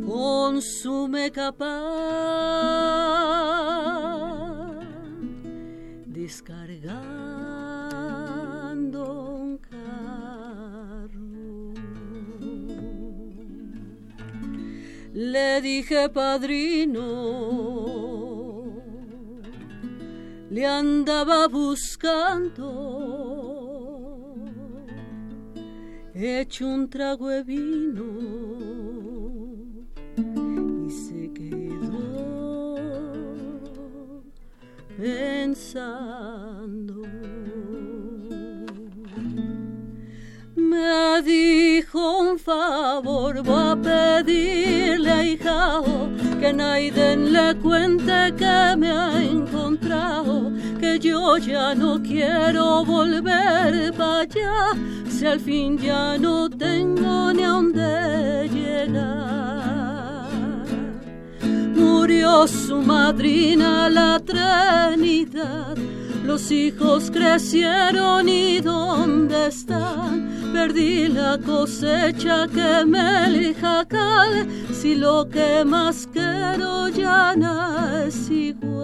[0.06, 1.68] consume capaz
[6.06, 7.37] descargando
[15.20, 17.01] Le dije padrino,
[20.51, 22.68] le andaba buscando,
[26.13, 28.05] hecho un trago de vino
[30.86, 32.76] y se quedó
[34.99, 36.37] pensando.
[40.78, 48.92] Me dijo un favor, voy a pedirle a hijao que Naiden le cuente que me
[48.92, 54.68] ha encontrado, que yo ya no quiero volver para allá,
[55.10, 59.48] si al fin ya no tengo ni a dónde llegar
[61.74, 65.76] murió su madrina la Trinidad.
[66.24, 70.27] Los hijos crecieron y dónde están.
[70.58, 74.47] Perdí la cosecha que me jacal.
[74.72, 78.80] Si lo que más quiero ya no es igual.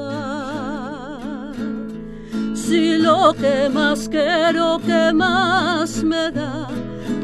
[2.53, 6.67] Si lo que más quiero que más me da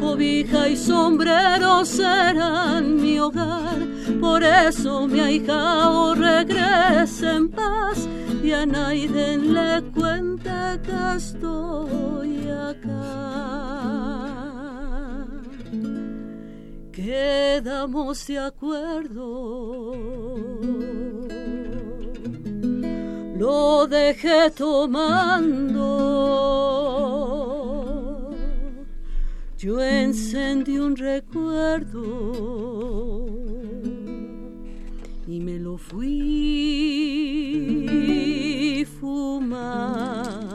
[0.00, 3.78] cobija y sombrero serán mi hogar.
[4.20, 8.08] Por eso mi ahijao regresa en paz
[8.42, 13.59] y a Naiden le cuenta que estoy acá.
[17.04, 19.94] Quedamos de acuerdo.
[23.38, 25.80] Lo dejé tomando
[29.62, 32.00] yo encendí un recuerdo
[35.26, 36.06] y me lo fui
[38.98, 40.49] fumando.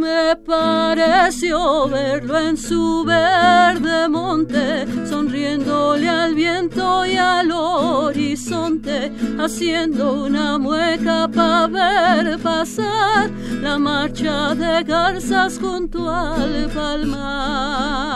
[0.00, 10.56] Me pareció verlo en su verde monte, sonriéndole al viento y al horizonte, haciendo una
[10.56, 13.30] mueca para ver pasar
[13.60, 18.09] la marcha de garzas junto al palmar.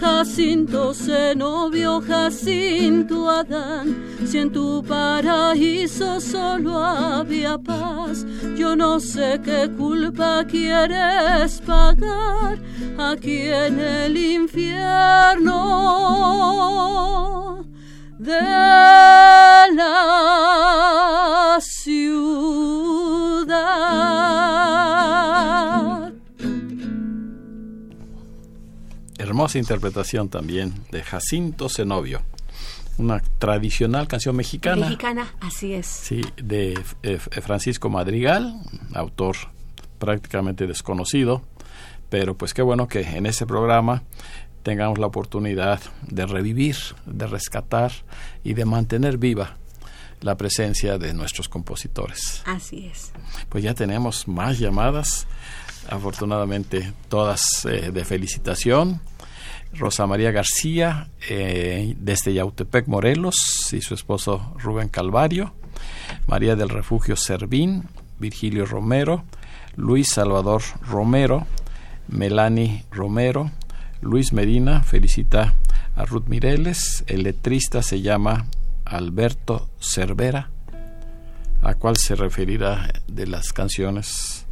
[0.00, 3.94] Jacinto Zenobio, Jacinto Adán,
[4.24, 8.24] si en tu paraíso solo había paz,
[8.56, 12.58] yo no sé qué culpa quieres pagar
[12.98, 15.50] aquí en el infierno
[18.18, 18.40] de
[19.74, 22.79] la ciudad.
[29.40, 32.20] Hermosa interpretación también de Jacinto Zenobio,
[32.98, 34.84] una tradicional canción mexicana.
[34.84, 35.86] Mexicana, así es.
[35.86, 38.60] Sí, de eh, Francisco Madrigal,
[38.92, 39.36] autor
[39.98, 41.40] prácticamente desconocido,
[42.10, 44.02] pero pues qué bueno que en este programa
[44.62, 46.76] tengamos la oportunidad de revivir,
[47.06, 47.92] de rescatar
[48.44, 49.56] y de mantener viva
[50.20, 52.42] la presencia de nuestros compositores.
[52.44, 53.10] Así es.
[53.48, 55.26] Pues ya tenemos más llamadas,
[55.88, 59.00] afortunadamente todas eh, de felicitación.
[59.74, 63.34] Rosa María García, eh, desde Yautepec, Morelos,
[63.72, 65.54] y su esposo Rubén Calvario.
[66.26, 67.84] María del Refugio Servín,
[68.18, 69.24] Virgilio Romero,
[69.76, 71.46] Luis Salvador Romero,
[72.08, 73.50] Melanie Romero,
[74.02, 75.54] Luis Medina felicita
[75.94, 78.46] a Ruth Mireles, el letrista se llama
[78.84, 80.50] Alberto Cervera,
[81.62, 84.44] ¿a cuál se referirá de las canciones?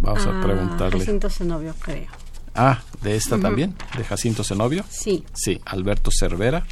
[0.00, 0.98] Vamos a Ah, preguntarle.
[0.98, 2.08] Jacinto Zenobio, creo.
[2.54, 4.84] Ah, de esta también, de Jacinto Zenobio.
[4.88, 5.24] Sí.
[5.32, 6.64] Sí, Alberto Cervera,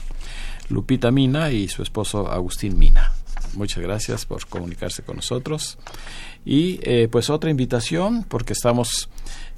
[0.69, 3.13] Lupita Mina y su esposo Agustín Mina.
[3.55, 5.79] Muchas gracias por comunicarse con nosotros.
[6.45, 9.09] Y eh, pues otra invitación, porque estamos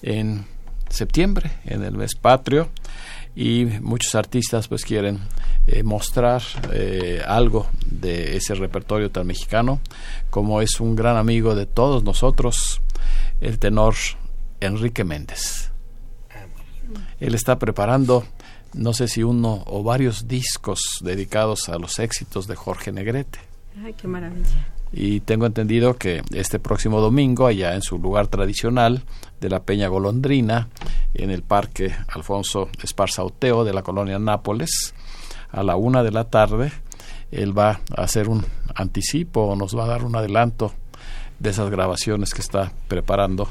[0.03, 0.47] en
[0.89, 2.70] septiembre, en el mes patrio,
[3.37, 5.20] y muchos artistas pues quieren
[5.66, 9.81] eh, mostrar eh, algo de ese repertorio tan mexicano,
[10.31, 12.81] como es un gran amigo de todos nosotros,
[13.41, 13.95] el tenor
[14.61, 15.74] Enrique Méndez.
[17.25, 18.22] Él está preparando,
[18.75, 23.39] no sé si uno o varios discos dedicados a los éxitos de Jorge Negrete.
[23.83, 24.68] Ay, qué maravilla.
[24.93, 29.05] Y tengo entendido que este próximo domingo, allá en su lugar tradicional
[29.41, 30.68] de la Peña Golondrina,
[31.14, 34.95] en el Parque Alfonso Esparza Oteo de la colonia Nápoles,
[35.51, 36.72] a la una de la tarde,
[37.33, 38.45] él va a hacer un
[38.75, 40.75] anticipo o nos va a dar un adelanto
[41.39, 43.49] de esas grabaciones que está preparando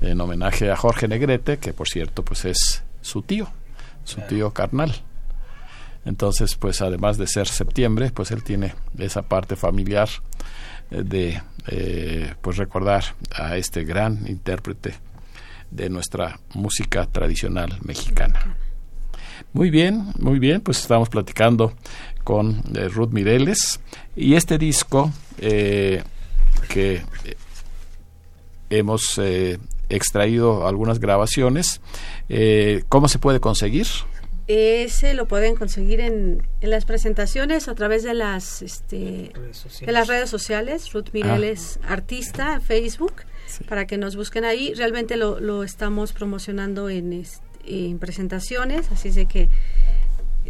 [0.00, 3.48] en homenaje a Jorge Negrete, que por cierto pues es su tío,
[4.04, 4.94] su tío carnal.
[6.04, 10.08] Entonces, pues además de ser septiembre, pues él tiene esa parte familiar
[10.90, 14.94] eh, de eh, pues recordar a este gran intérprete
[15.70, 18.56] de nuestra música tradicional mexicana.
[19.52, 21.74] Muy bien, muy bien, pues estamos platicando
[22.22, 23.80] con eh, Ruth Mireles
[24.16, 26.02] y este disco eh,
[26.68, 27.02] que
[28.70, 29.20] hemos
[29.88, 31.80] extraído algunas grabaciones,
[32.28, 33.86] eh, ¿cómo se puede conseguir?
[34.46, 39.86] Ese lo pueden conseguir en, en las presentaciones a través de las este, Redes sociales.
[39.86, 43.14] de las redes sociales, Ruth Mireles Artista, Facebook,
[43.68, 44.74] para que nos busquen ahí.
[44.74, 49.48] Realmente lo, lo estamos promocionando en, este, en presentaciones, así es de que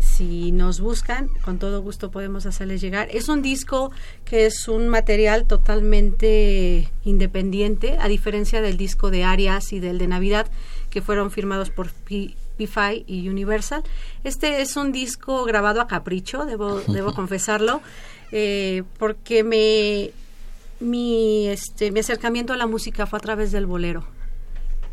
[0.00, 3.08] si nos buscan, con todo gusto podemos hacerles llegar.
[3.10, 3.90] Es un disco
[4.24, 10.06] que es un material totalmente independiente, a diferencia del disco de Arias y del de
[10.08, 10.46] Navidad,
[10.90, 13.82] que fueron firmados por P- P-Fi y Universal.
[14.22, 17.80] Este es un disco grabado a capricho, debo, debo confesarlo,
[18.32, 20.10] eh, porque me,
[20.80, 24.04] mi, este, mi acercamiento a la música fue a través del bolero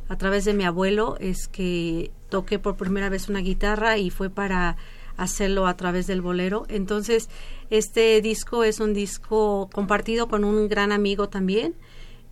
[0.10, 4.32] a través de mi abuelo es que toqué por primera vez una guitarra y fue
[4.32, 4.78] para
[5.18, 6.66] hacerlo a través del bolero.
[6.70, 7.30] Entonces,
[7.70, 11.76] este disco es un disco compartido con un gran amigo también,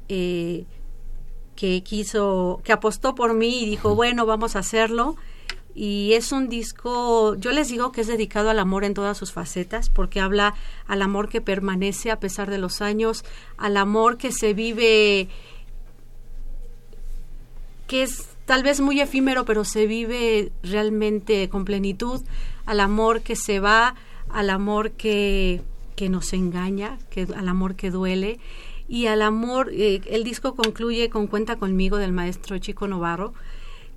[0.07, 0.65] eh,
[1.55, 5.17] que quiso, que apostó por mí y dijo, bueno, vamos a hacerlo.
[5.75, 9.31] Y es un disco, yo les digo que es dedicado al amor en todas sus
[9.31, 10.55] facetas, porque habla
[10.87, 13.23] al amor que permanece a pesar de los años,
[13.57, 15.29] al amor que se vive
[17.87, 22.19] que es tal vez muy efímero, pero se vive realmente con plenitud,
[22.65, 23.93] al amor que se va,
[24.27, 25.61] al amor que,
[25.95, 28.39] que nos engaña, que, al amor que duele,
[28.87, 33.35] y al amor, eh, el disco concluye con Cuenta conmigo del maestro Chico Novarro,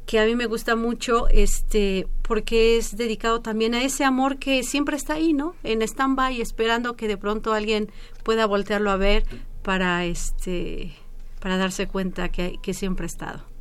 [0.05, 4.65] que a mí me gusta mucho, este, porque es dedicado también a ese amor que
[4.65, 5.55] siempre está ahí, ¿no?
[5.63, 7.91] En stand-by, esperando que de pronto alguien
[8.23, 9.25] pueda voltearlo a ver
[9.63, 10.93] para, este,
[11.41, 13.52] para darse cuenta que, que siempre ha estado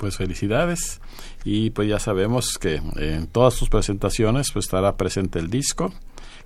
[0.00, 1.00] pues felicidades.
[1.44, 5.92] Y pues ya sabemos que en todas sus presentaciones pues estará presente el disco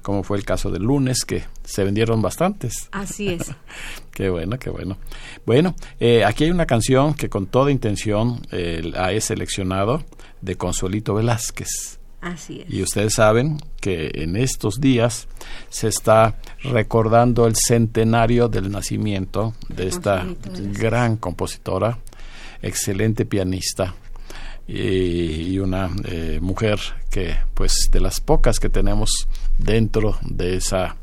[0.03, 2.91] como fue el caso del lunes que se vendieron bastantes.
[2.93, 3.51] Así es.
[4.13, 4.99] Qué bueno qué bueno.
[5.47, 10.05] Bueno eh, aquí hay una canción que con toda intención eh, la he seleccionado
[10.43, 11.99] de Consuelito Velázquez.
[12.21, 12.73] Así es.
[12.73, 15.29] y ustedes saben que en estos días
[15.69, 20.25] se está recordando el centenario del nacimiento de esta
[20.73, 21.99] gran compositora
[22.65, 23.95] excelente pianista
[24.67, 30.97] y, una eh, mujer que pues de las pocas que tenemos dentro de esa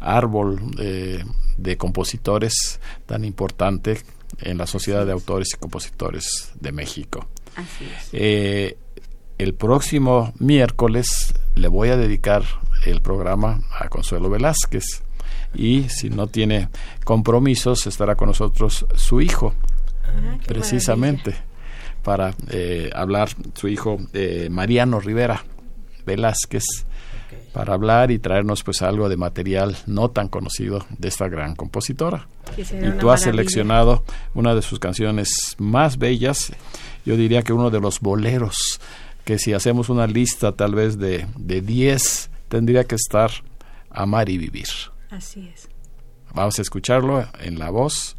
[0.00, 1.24] árbol eh,
[1.56, 4.02] de compositores tan importante
[4.40, 7.26] en la sociedad de autores y compositores de México.
[7.54, 8.08] Así es.
[8.12, 8.76] Eh,
[9.38, 12.44] el próximo miércoles le voy a dedicar
[12.84, 15.02] el programa a Consuelo Velázquez
[15.54, 16.68] y si no tiene
[17.04, 19.54] compromisos estará con nosotros su hijo
[20.14, 21.34] Ah, precisamente
[22.02, 25.42] para eh, hablar su hijo eh, Mariano Rivera
[26.04, 26.64] Velázquez
[27.52, 32.26] para hablar y traernos pues algo de material no tan conocido de esta gran compositora.
[32.56, 34.04] Y tú has seleccionado
[34.34, 36.52] una de sus canciones más bellas,
[37.06, 38.80] yo diría que uno de los boleros,
[39.24, 43.30] que si hacemos una lista tal vez de de 10, tendría que estar
[43.90, 44.68] Amar y Vivir.
[45.10, 45.68] Así es.
[46.34, 48.16] Vamos a escucharlo en la voz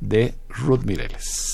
[0.00, 1.46] de Ruth Mireles.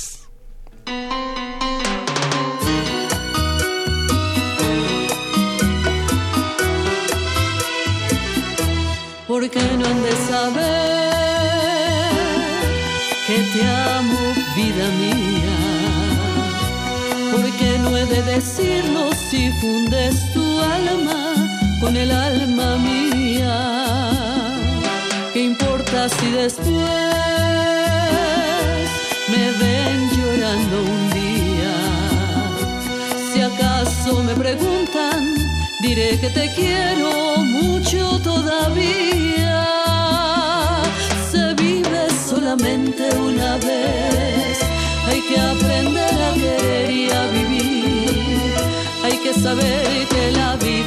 [9.32, 11.12] porque no han de saber
[13.26, 13.62] que te
[13.96, 14.20] amo,
[14.54, 15.56] vida mía.
[17.32, 21.34] Porque no he de decirlo si fundes tu alma
[21.80, 23.56] con el alma mía.
[25.32, 27.51] ¿Qué importa si después
[34.12, 35.34] acaso me preguntan,
[35.80, 39.64] diré que te quiero mucho todavía.
[41.30, 44.58] Se vive solamente una vez,
[45.06, 48.54] hay que aprender a querer y a vivir.
[49.04, 50.81] Hay que saber que la vida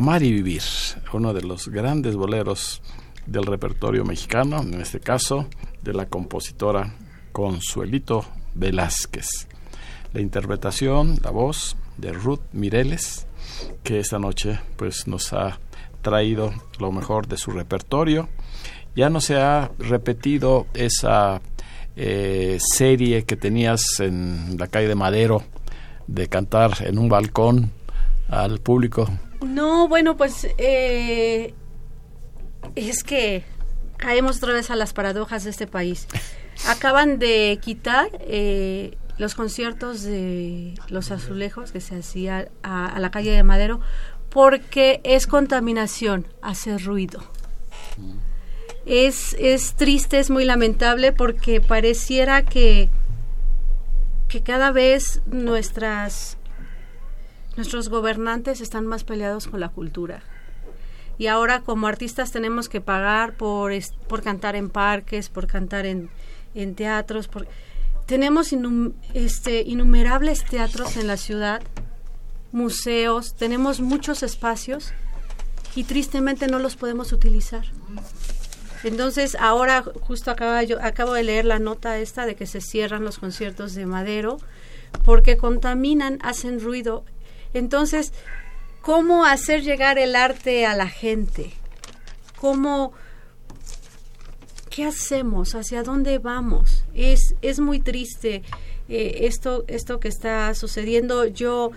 [0.00, 0.62] Amar y Vivir,
[1.12, 2.80] uno de los grandes boleros
[3.26, 5.46] del repertorio mexicano, en este caso
[5.82, 6.94] de la compositora
[7.32, 8.24] Consuelito
[8.54, 9.46] Velázquez.
[10.14, 13.26] La interpretación, la voz de Ruth Mireles,
[13.82, 15.60] que esta noche pues nos ha
[16.00, 18.30] traído lo mejor de su repertorio.
[18.96, 21.42] Ya no se ha repetido esa
[21.96, 25.42] eh, serie que tenías en la calle de Madero
[26.06, 27.70] de cantar en un balcón
[28.30, 29.06] al público
[29.40, 31.54] No, bueno, pues eh,
[32.74, 33.44] es que
[33.96, 36.06] caemos otra vez a las paradojas de este país.
[36.68, 43.10] Acaban de quitar eh, los conciertos de los azulejos que se hacía a, a la
[43.10, 43.80] calle de Madero
[44.30, 47.20] porque es contaminación, hace ruido.
[48.86, 52.88] Es, es triste, es muy lamentable porque pareciera que,
[54.28, 56.38] que cada vez nuestras
[57.60, 60.22] nuestros gobernantes están más peleados con la cultura.
[61.18, 63.70] Y ahora como artistas tenemos que pagar por,
[64.08, 66.08] por cantar en parques, por cantar en,
[66.54, 67.28] en teatros.
[68.06, 68.54] Tenemos
[69.12, 71.60] este, innumerables teatros en la ciudad,
[72.50, 74.94] museos, tenemos muchos espacios
[75.76, 77.66] y tristemente no los podemos utilizar.
[78.84, 83.74] Entonces, ahora justo acabo de leer la nota esta de que se cierran los conciertos
[83.74, 84.38] de Madero
[85.04, 87.04] porque contaminan, hacen ruido.
[87.54, 88.12] Entonces,
[88.82, 91.52] ¿cómo hacer llegar el arte a la gente?
[92.40, 92.92] ¿Cómo
[94.70, 95.54] qué hacemos?
[95.54, 96.84] ¿Hacia dónde vamos?
[96.94, 98.42] Es es muy triste
[98.88, 101.26] eh, esto esto que está sucediendo.
[101.26, 101.70] Yo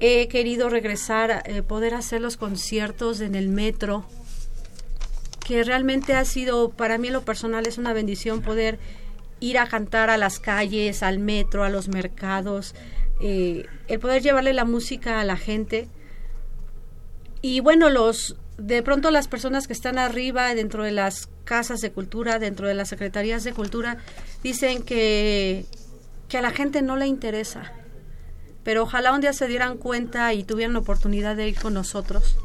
[0.00, 4.04] he querido regresar eh, poder hacer los conciertos en el metro
[5.48, 8.78] que realmente ha sido, para mí lo personal es una bendición poder
[9.40, 12.74] ir a cantar a las calles, al metro, a los mercados,
[13.20, 15.88] eh, el poder llevarle la música a la gente.
[17.42, 21.92] Y bueno, los de pronto las personas que están arriba dentro de las casas de
[21.92, 23.98] cultura, dentro de las secretarías de cultura,
[24.42, 25.64] dicen que,
[26.28, 27.72] que a la gente no le interesa.
[28.64, 32.36] Pero ojalá un día se dieran cuenta y tuvieran la oportunidad de ir con nosotros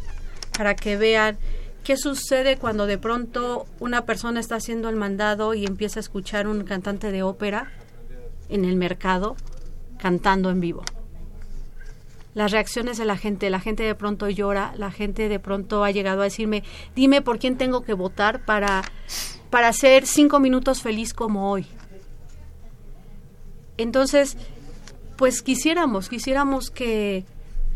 [0.55, 1.37] para que vean
[1.83, 6.47] qué sucede cuando de pronto una persona está haciendo el mandado y empieza a escuchar
[6.47, 7.71] un cantante de ópera
[8.49, 9.35] en el mercado
[10.03, 10.83] cantando en vivo.
[12.33, 15.91] Las reacciones de la gente, la gente de pronto llora, la gente de pronto ha
[15.91, 16.61] llegado a decirme,
[16.93, 18.83] dime por quién tengo que votar para,
[19.49, 21.65] para ser cinco minutos feliz como hoy.
[23.77, 24.35] Entonces,
[25.15, 27.33] pues quisiéramos, quisiéramos que, que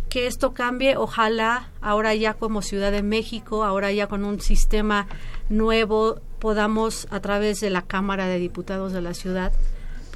[0.09, 5.07] que esto cambie, ojalá ahora ya como Ciudad de México, ahora ya con un sistema
[5.47, 9.53] nuevo, podamos a través de la Cámara de Diputados de la ciudad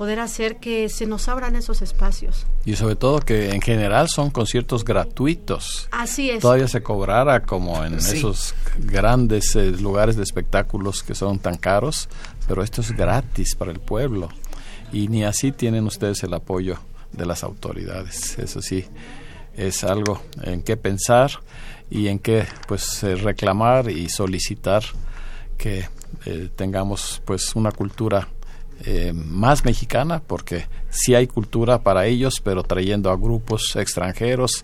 [0.01, 2.47] poder hacer que se nos abran esos espacios.
[2.65, 5.87] Y sobre todo que en general son conciertos gratuitos.
[5.91, 6.39] Así es.
[6.41, 8.17] Todavía se cobrara como en Sí.
[8.17, 12.09] esos grandes eh, lugares de espectáculos que son tan caros,
[12.47, 14.29] pero esto es gratis para el pueblo.
[14.91, 16.79] Y ni así tienen ustedes el apoyo
[17.11, 18.39] de las autoridades.
[18.39, 18.85] Eso sí,
[19.55, 21.29] es algo en qué pensar
[21.91, 24.81] y en qué pues eh, reclamar y solicitar
[25.59, 25.87] que
[26.25, 28.27] eh, tengamos pues una cultura
[28.85, 34.63] eh, más mexicana porque sí hay cultura para ellos pero trayendo a grupos extranjeros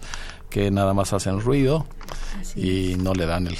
[0.50, 1.86] que nada más hacen ruido
[2.56, 3.58] y no le dan el-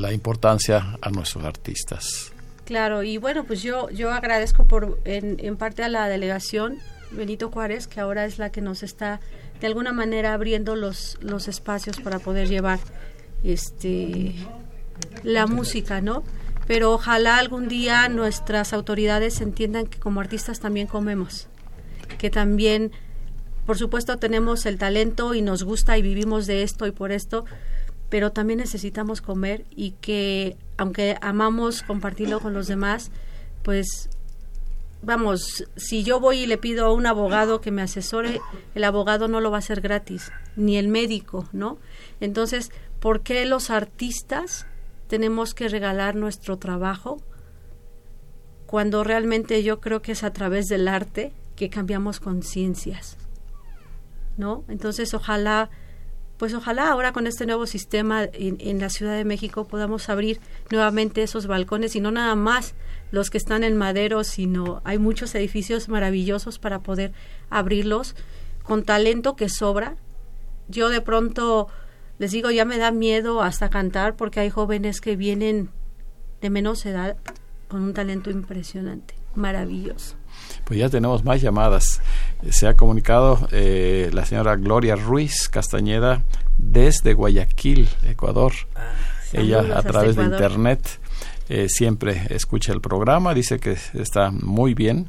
[0.00, 2.32] la importancia a nuestros artistas.
[2.64, 6.78] Claro, y bueno, pues yo, yo agradezco por en, en parte a la delegación
[7.10, 9.20] Benito Juárez, que ahora es la que nos está
[9.60, 12.78] de alguna manera abriendo los, los espacios para poder llevar
[13.44, 14.34] este
[15.24, 16.22] la música, ¿no?
[16.66, 21.48] Pero ojalá algún día nuestras autoridades entiendan que como artistas también comemos,
[22.18, 22.92] que también,
[23.66, 27.44] por supuesto, tenemos el talento y nos gusta y vivimos de esto y por esto,
[28.08, 33.10] pero también necesitamos comer y que aunque amamos compartirlo con los demás,
[33.62, 34.08] pues
[35.02, 38.40] vamos, si yo voy y le pido a un abogado que me asesore,
[38.74, 41.78] el abogado no lo va a hacer gratis, ni el médico, ¿no?
[42.20, 44.66] Entonces, ¿por qué los artistas
[45.12, 47.20] tenemos que regalar nuestro trabajo
[48.64, 53.18] cuando realmente yo creo que es a través del arte que cambiamos conciencias?
[54.38, 54.64] ¿No?
[54.68, 55.68] Entonces, ojalá
[56.38, 60.40] pues ojalá ahora con este nuevo sistema en, en, la Ciudad de México podamos abrir
[60.70, 62.74] nuevamente esos balcones y no nada más
[63.10, 67.12] los que están en madero, sino hay muchos edificios maravillosos para poder
[67.50, 68.16] abrirlos
[68.62, 69.96] con talento que sobra.
[70.68, 71.68] Yo de pronto
[72.22, 75.70] les digo, ya me da miedo hasta cantar porque hay jóvenes que vienen
[76.40, 77.16] de menos edad
[77.66, 80.14] con un talento impresionante, maravilloso.
[80.64, 82.00] Pues ya tenemos más llamadas.
[82.48, 86.22] Se ha comunicado eh, la señora Gloria Ruiz Castañeda
[86.58, 88.52] desde Guayaquil, Ecuador.
[88.76, 88.92] Ah,
[89.32, 91.00] Ella a través de internet
[91.48, 95.08] eh, siempre escucha el programa, dice que está muy bien,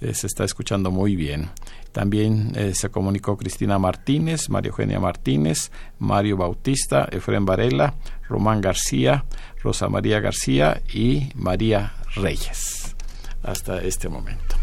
[0.00, 1.50] eh, se está escuchando muy bien.
[1.92, 7.94] También eh, se comunicó Cristina Martínez, María Eugenia Martínez, Mario Bautista, Efrén Varela,
[8.28, 9.24] Román García,
[9.62, 12.96] Rosa María García y María Reyes
[13.42, 14.56] hasta este momento.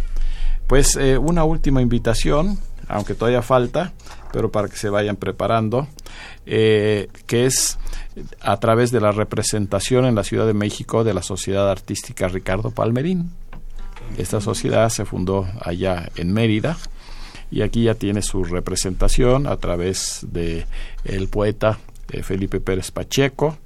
[0.68, 2.58] Pues eh, una última invitación,
[2.88, 3.94] aunque todavía falta,
[4.32, 5.88] pero para que se vayan preparando,
[6.46, 7.78] eh, que es
[8.42, 12.72] a través de la representación en la Ciudad de México de la Sociedad Artística Ricardo
[12.72, 13.32] Palmerín.
[14.18, 16.78] Esta sociedad se fundó allá en Mérida
[17.52, 20.66] y aquí ya tiene su representación a través de
[21.04, 21.80] el poeta
[22.12, 23.58] eh, Felipe Pérez Pacheco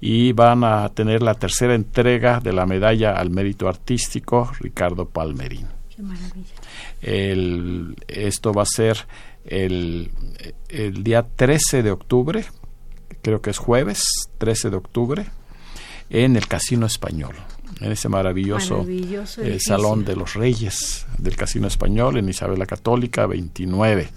[0.00, 5.66] y van a tener la tercera entrega de la medalla al mérito artístico Ricardo Palmerín.
[5.94, 6.54] Qué maravilla.
[7.02, 9.06] El, esto va a ser
[9.44, 10.10] el,
[10.68, 12.44] el día 13 de octubre,
[13.22, 14.02] creo que es jueves
[14.38, 15.26] 13 de octubre,
[16.08, 17.34] en el Casino Español,
[17.80, 19.58] en ese maravilloso, Maravilloso eh.
[19.60, 24.08] Salón de los Reyes del Casino Español en Isabel la Católica 29.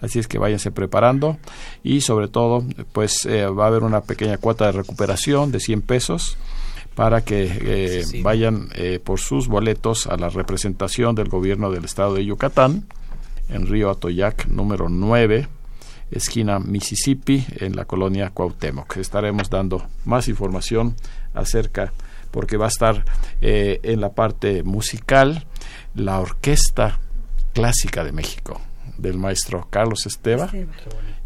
[0.00, 1.38] Así es que váyanse preparando
[1.82, 5.82] y sobre todo pues eh, va a haber una pequeña cuota de recuperación de 100
[5.82, 6.36] pesos
[6.94, 8.22] para que eh, Sí.
[8.22, 12.84] vayan eh, por sus boletos a la representación del gobierno del estado de Yucatán
[13.48, 15.48] en Río Atoyac número 9
[16.10, 18.96] esquina Mississippi en la colonia Cuauhtémoc.
[18.98, 20.94] Estaremos dando más información
[21.32, 21.92] acerca
[22.34, 23.04] porque va a estar
[23.40, 25.46] eh, en la parte musical
[25.94, 26.98] la Orquesta
[27.52, 28.60] Clásica de México
[28.98, 30.68] del maestro Carlos Esteva Esteban.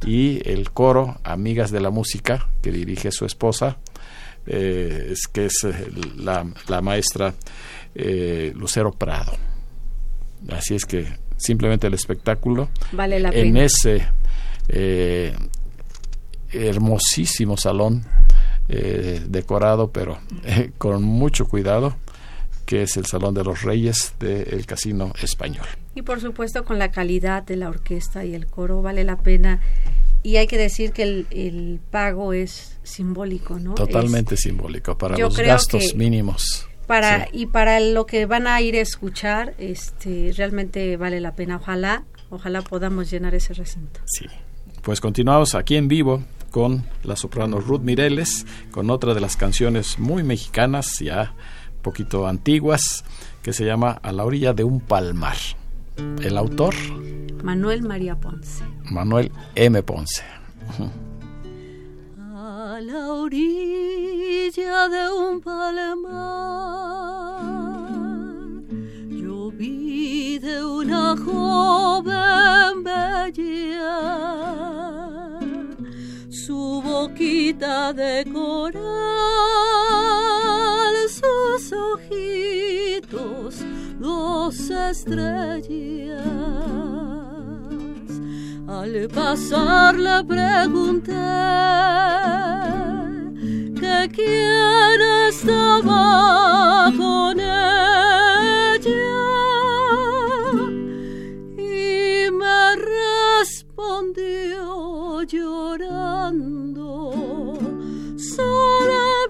[0.06, 3.78] y el coro Amigas de la Música que dirige su esposa,
[4.46, 7.32] eh, es que es eh, la, la maestra
[7.94, 9.32] eh, Lucero Prado.
[10.50, 11.06] Así es que
[11.38, 13.64] simplemente el espectáculo Vale la en pena.
[13.64, 14.06] ese
[14.68, 15.34] eh,
[16.52, 18.04] hermosísimo salón
[18.68, 21.96] eh, decorado, pero eh, con mucho cuidado,
[22.66, 25.66] que es el Salón de los Reyes del Casino Español.
[25.94, 29.60] Y por supuesto con la calidad de la orquesta y el coro vale la pena.
[30.22, 33.74] Y hay que decir que el, el pago es simbólico, ¿no?
[33.74, 36.68] Totalmente simbólico para los gastos mínimos.
[36.86, 37.30] Para Sí.
[37.32, 41.56] y para lo que van a ir a escuchar, este realmente vale la pena.
[41.56, 44.00] Ojalá, ojalá podamos llenar ese recinto.
[44.06, 44.26] Sí.
[44.82, 46.22] Pues continuamos aquí en vivo
[46.59, 51.32] con la soprano Ruth Mireles, con otra de las canciones muy mexicanas, ya
[51.76, 53.04] un poquito antiguas,
[53.44, 55.36] que se llama A la orilla de un palmar.
[56.20, 56.74] El autor,
[57.44, 58.64] Manuel María Ponce.
[58.90, 59.80] Manuel M.
[59.84, 60.24] Ponce.
[62.18, 66.11] A la orilla de un palmar,
[69.09, 74.88] yo vi de una joven bella
[76.49, 78.80] su boquita de coral,
[81.11, 83.57] sus ojitos,
[83.99, 86.24] dos estrellas.
[88.66, 91.12] Al pasar le pregunté
[93.78, 97.78] que quién estaba con ella
[103.78, 107.12] respondió llorando.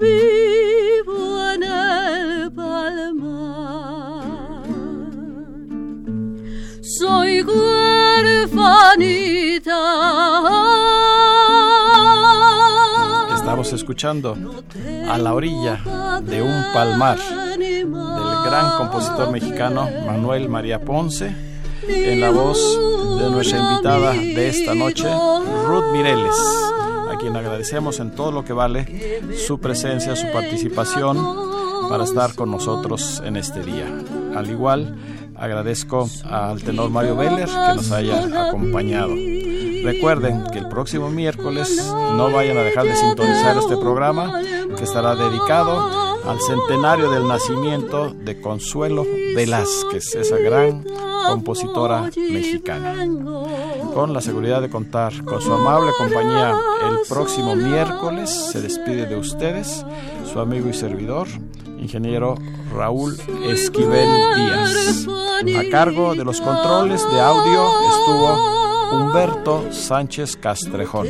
[0.01, 4.25] Vivo en el palmar.
[6.81, 7.45] Soy
[13.35, 14.37] Estamos escuchando
[15.09, 15.81] a la orilla
[16.23, 17.89] de un palmar del
[18.45, 21.58] gran compositor mexicano Manuel María Ponce
[21.89, 22.59] en la voz
[23.19, 25.09] de nuestra invitada de esta noche,
[25.67, 26.37] Ruth Mireles,
[27.11, 31.17] a quien agradecemos en todo lo que vale su presencia, su participación
[31.89, 33.87] para estar con nosotros en este día.
[34.37, 34.97] Al igual,
[35.35, 39.15] agradezco al tenor Mario Veller que nos haya acompañado.
[39.83, 44.41] Recuerden que el próximo miércoles no vayan a dejar de sintonizar este programa
[44.77, 50.85] que estará dedicado al centenario del nacimiento de Consuelo Velázquez, esa gran
[51.27, 52.95] compositora mexicana.
[53.95, 56.55] Con la seguridad de contar con su amable compañía
[56.89, 59.85] el próximo miércoles, se despide de ustedes
[60.31, 61.27] su amigo y servidor,
[61.79, 62.37] ingeniero
[62.75, 65.07] Raúl Esquivel Díaz.
[65.59, 68.59] A cargo de los controles de audio estuvo
[68.93, 71.07] Humberto Sánchez Castrejón.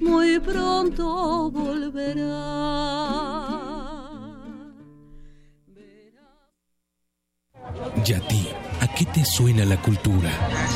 [0.00, 2.66] muy pronto volverá.
[8.04, 8.48] ¿Y a ti?
[8.80, 10.30] ¿A qué te suena la cultura?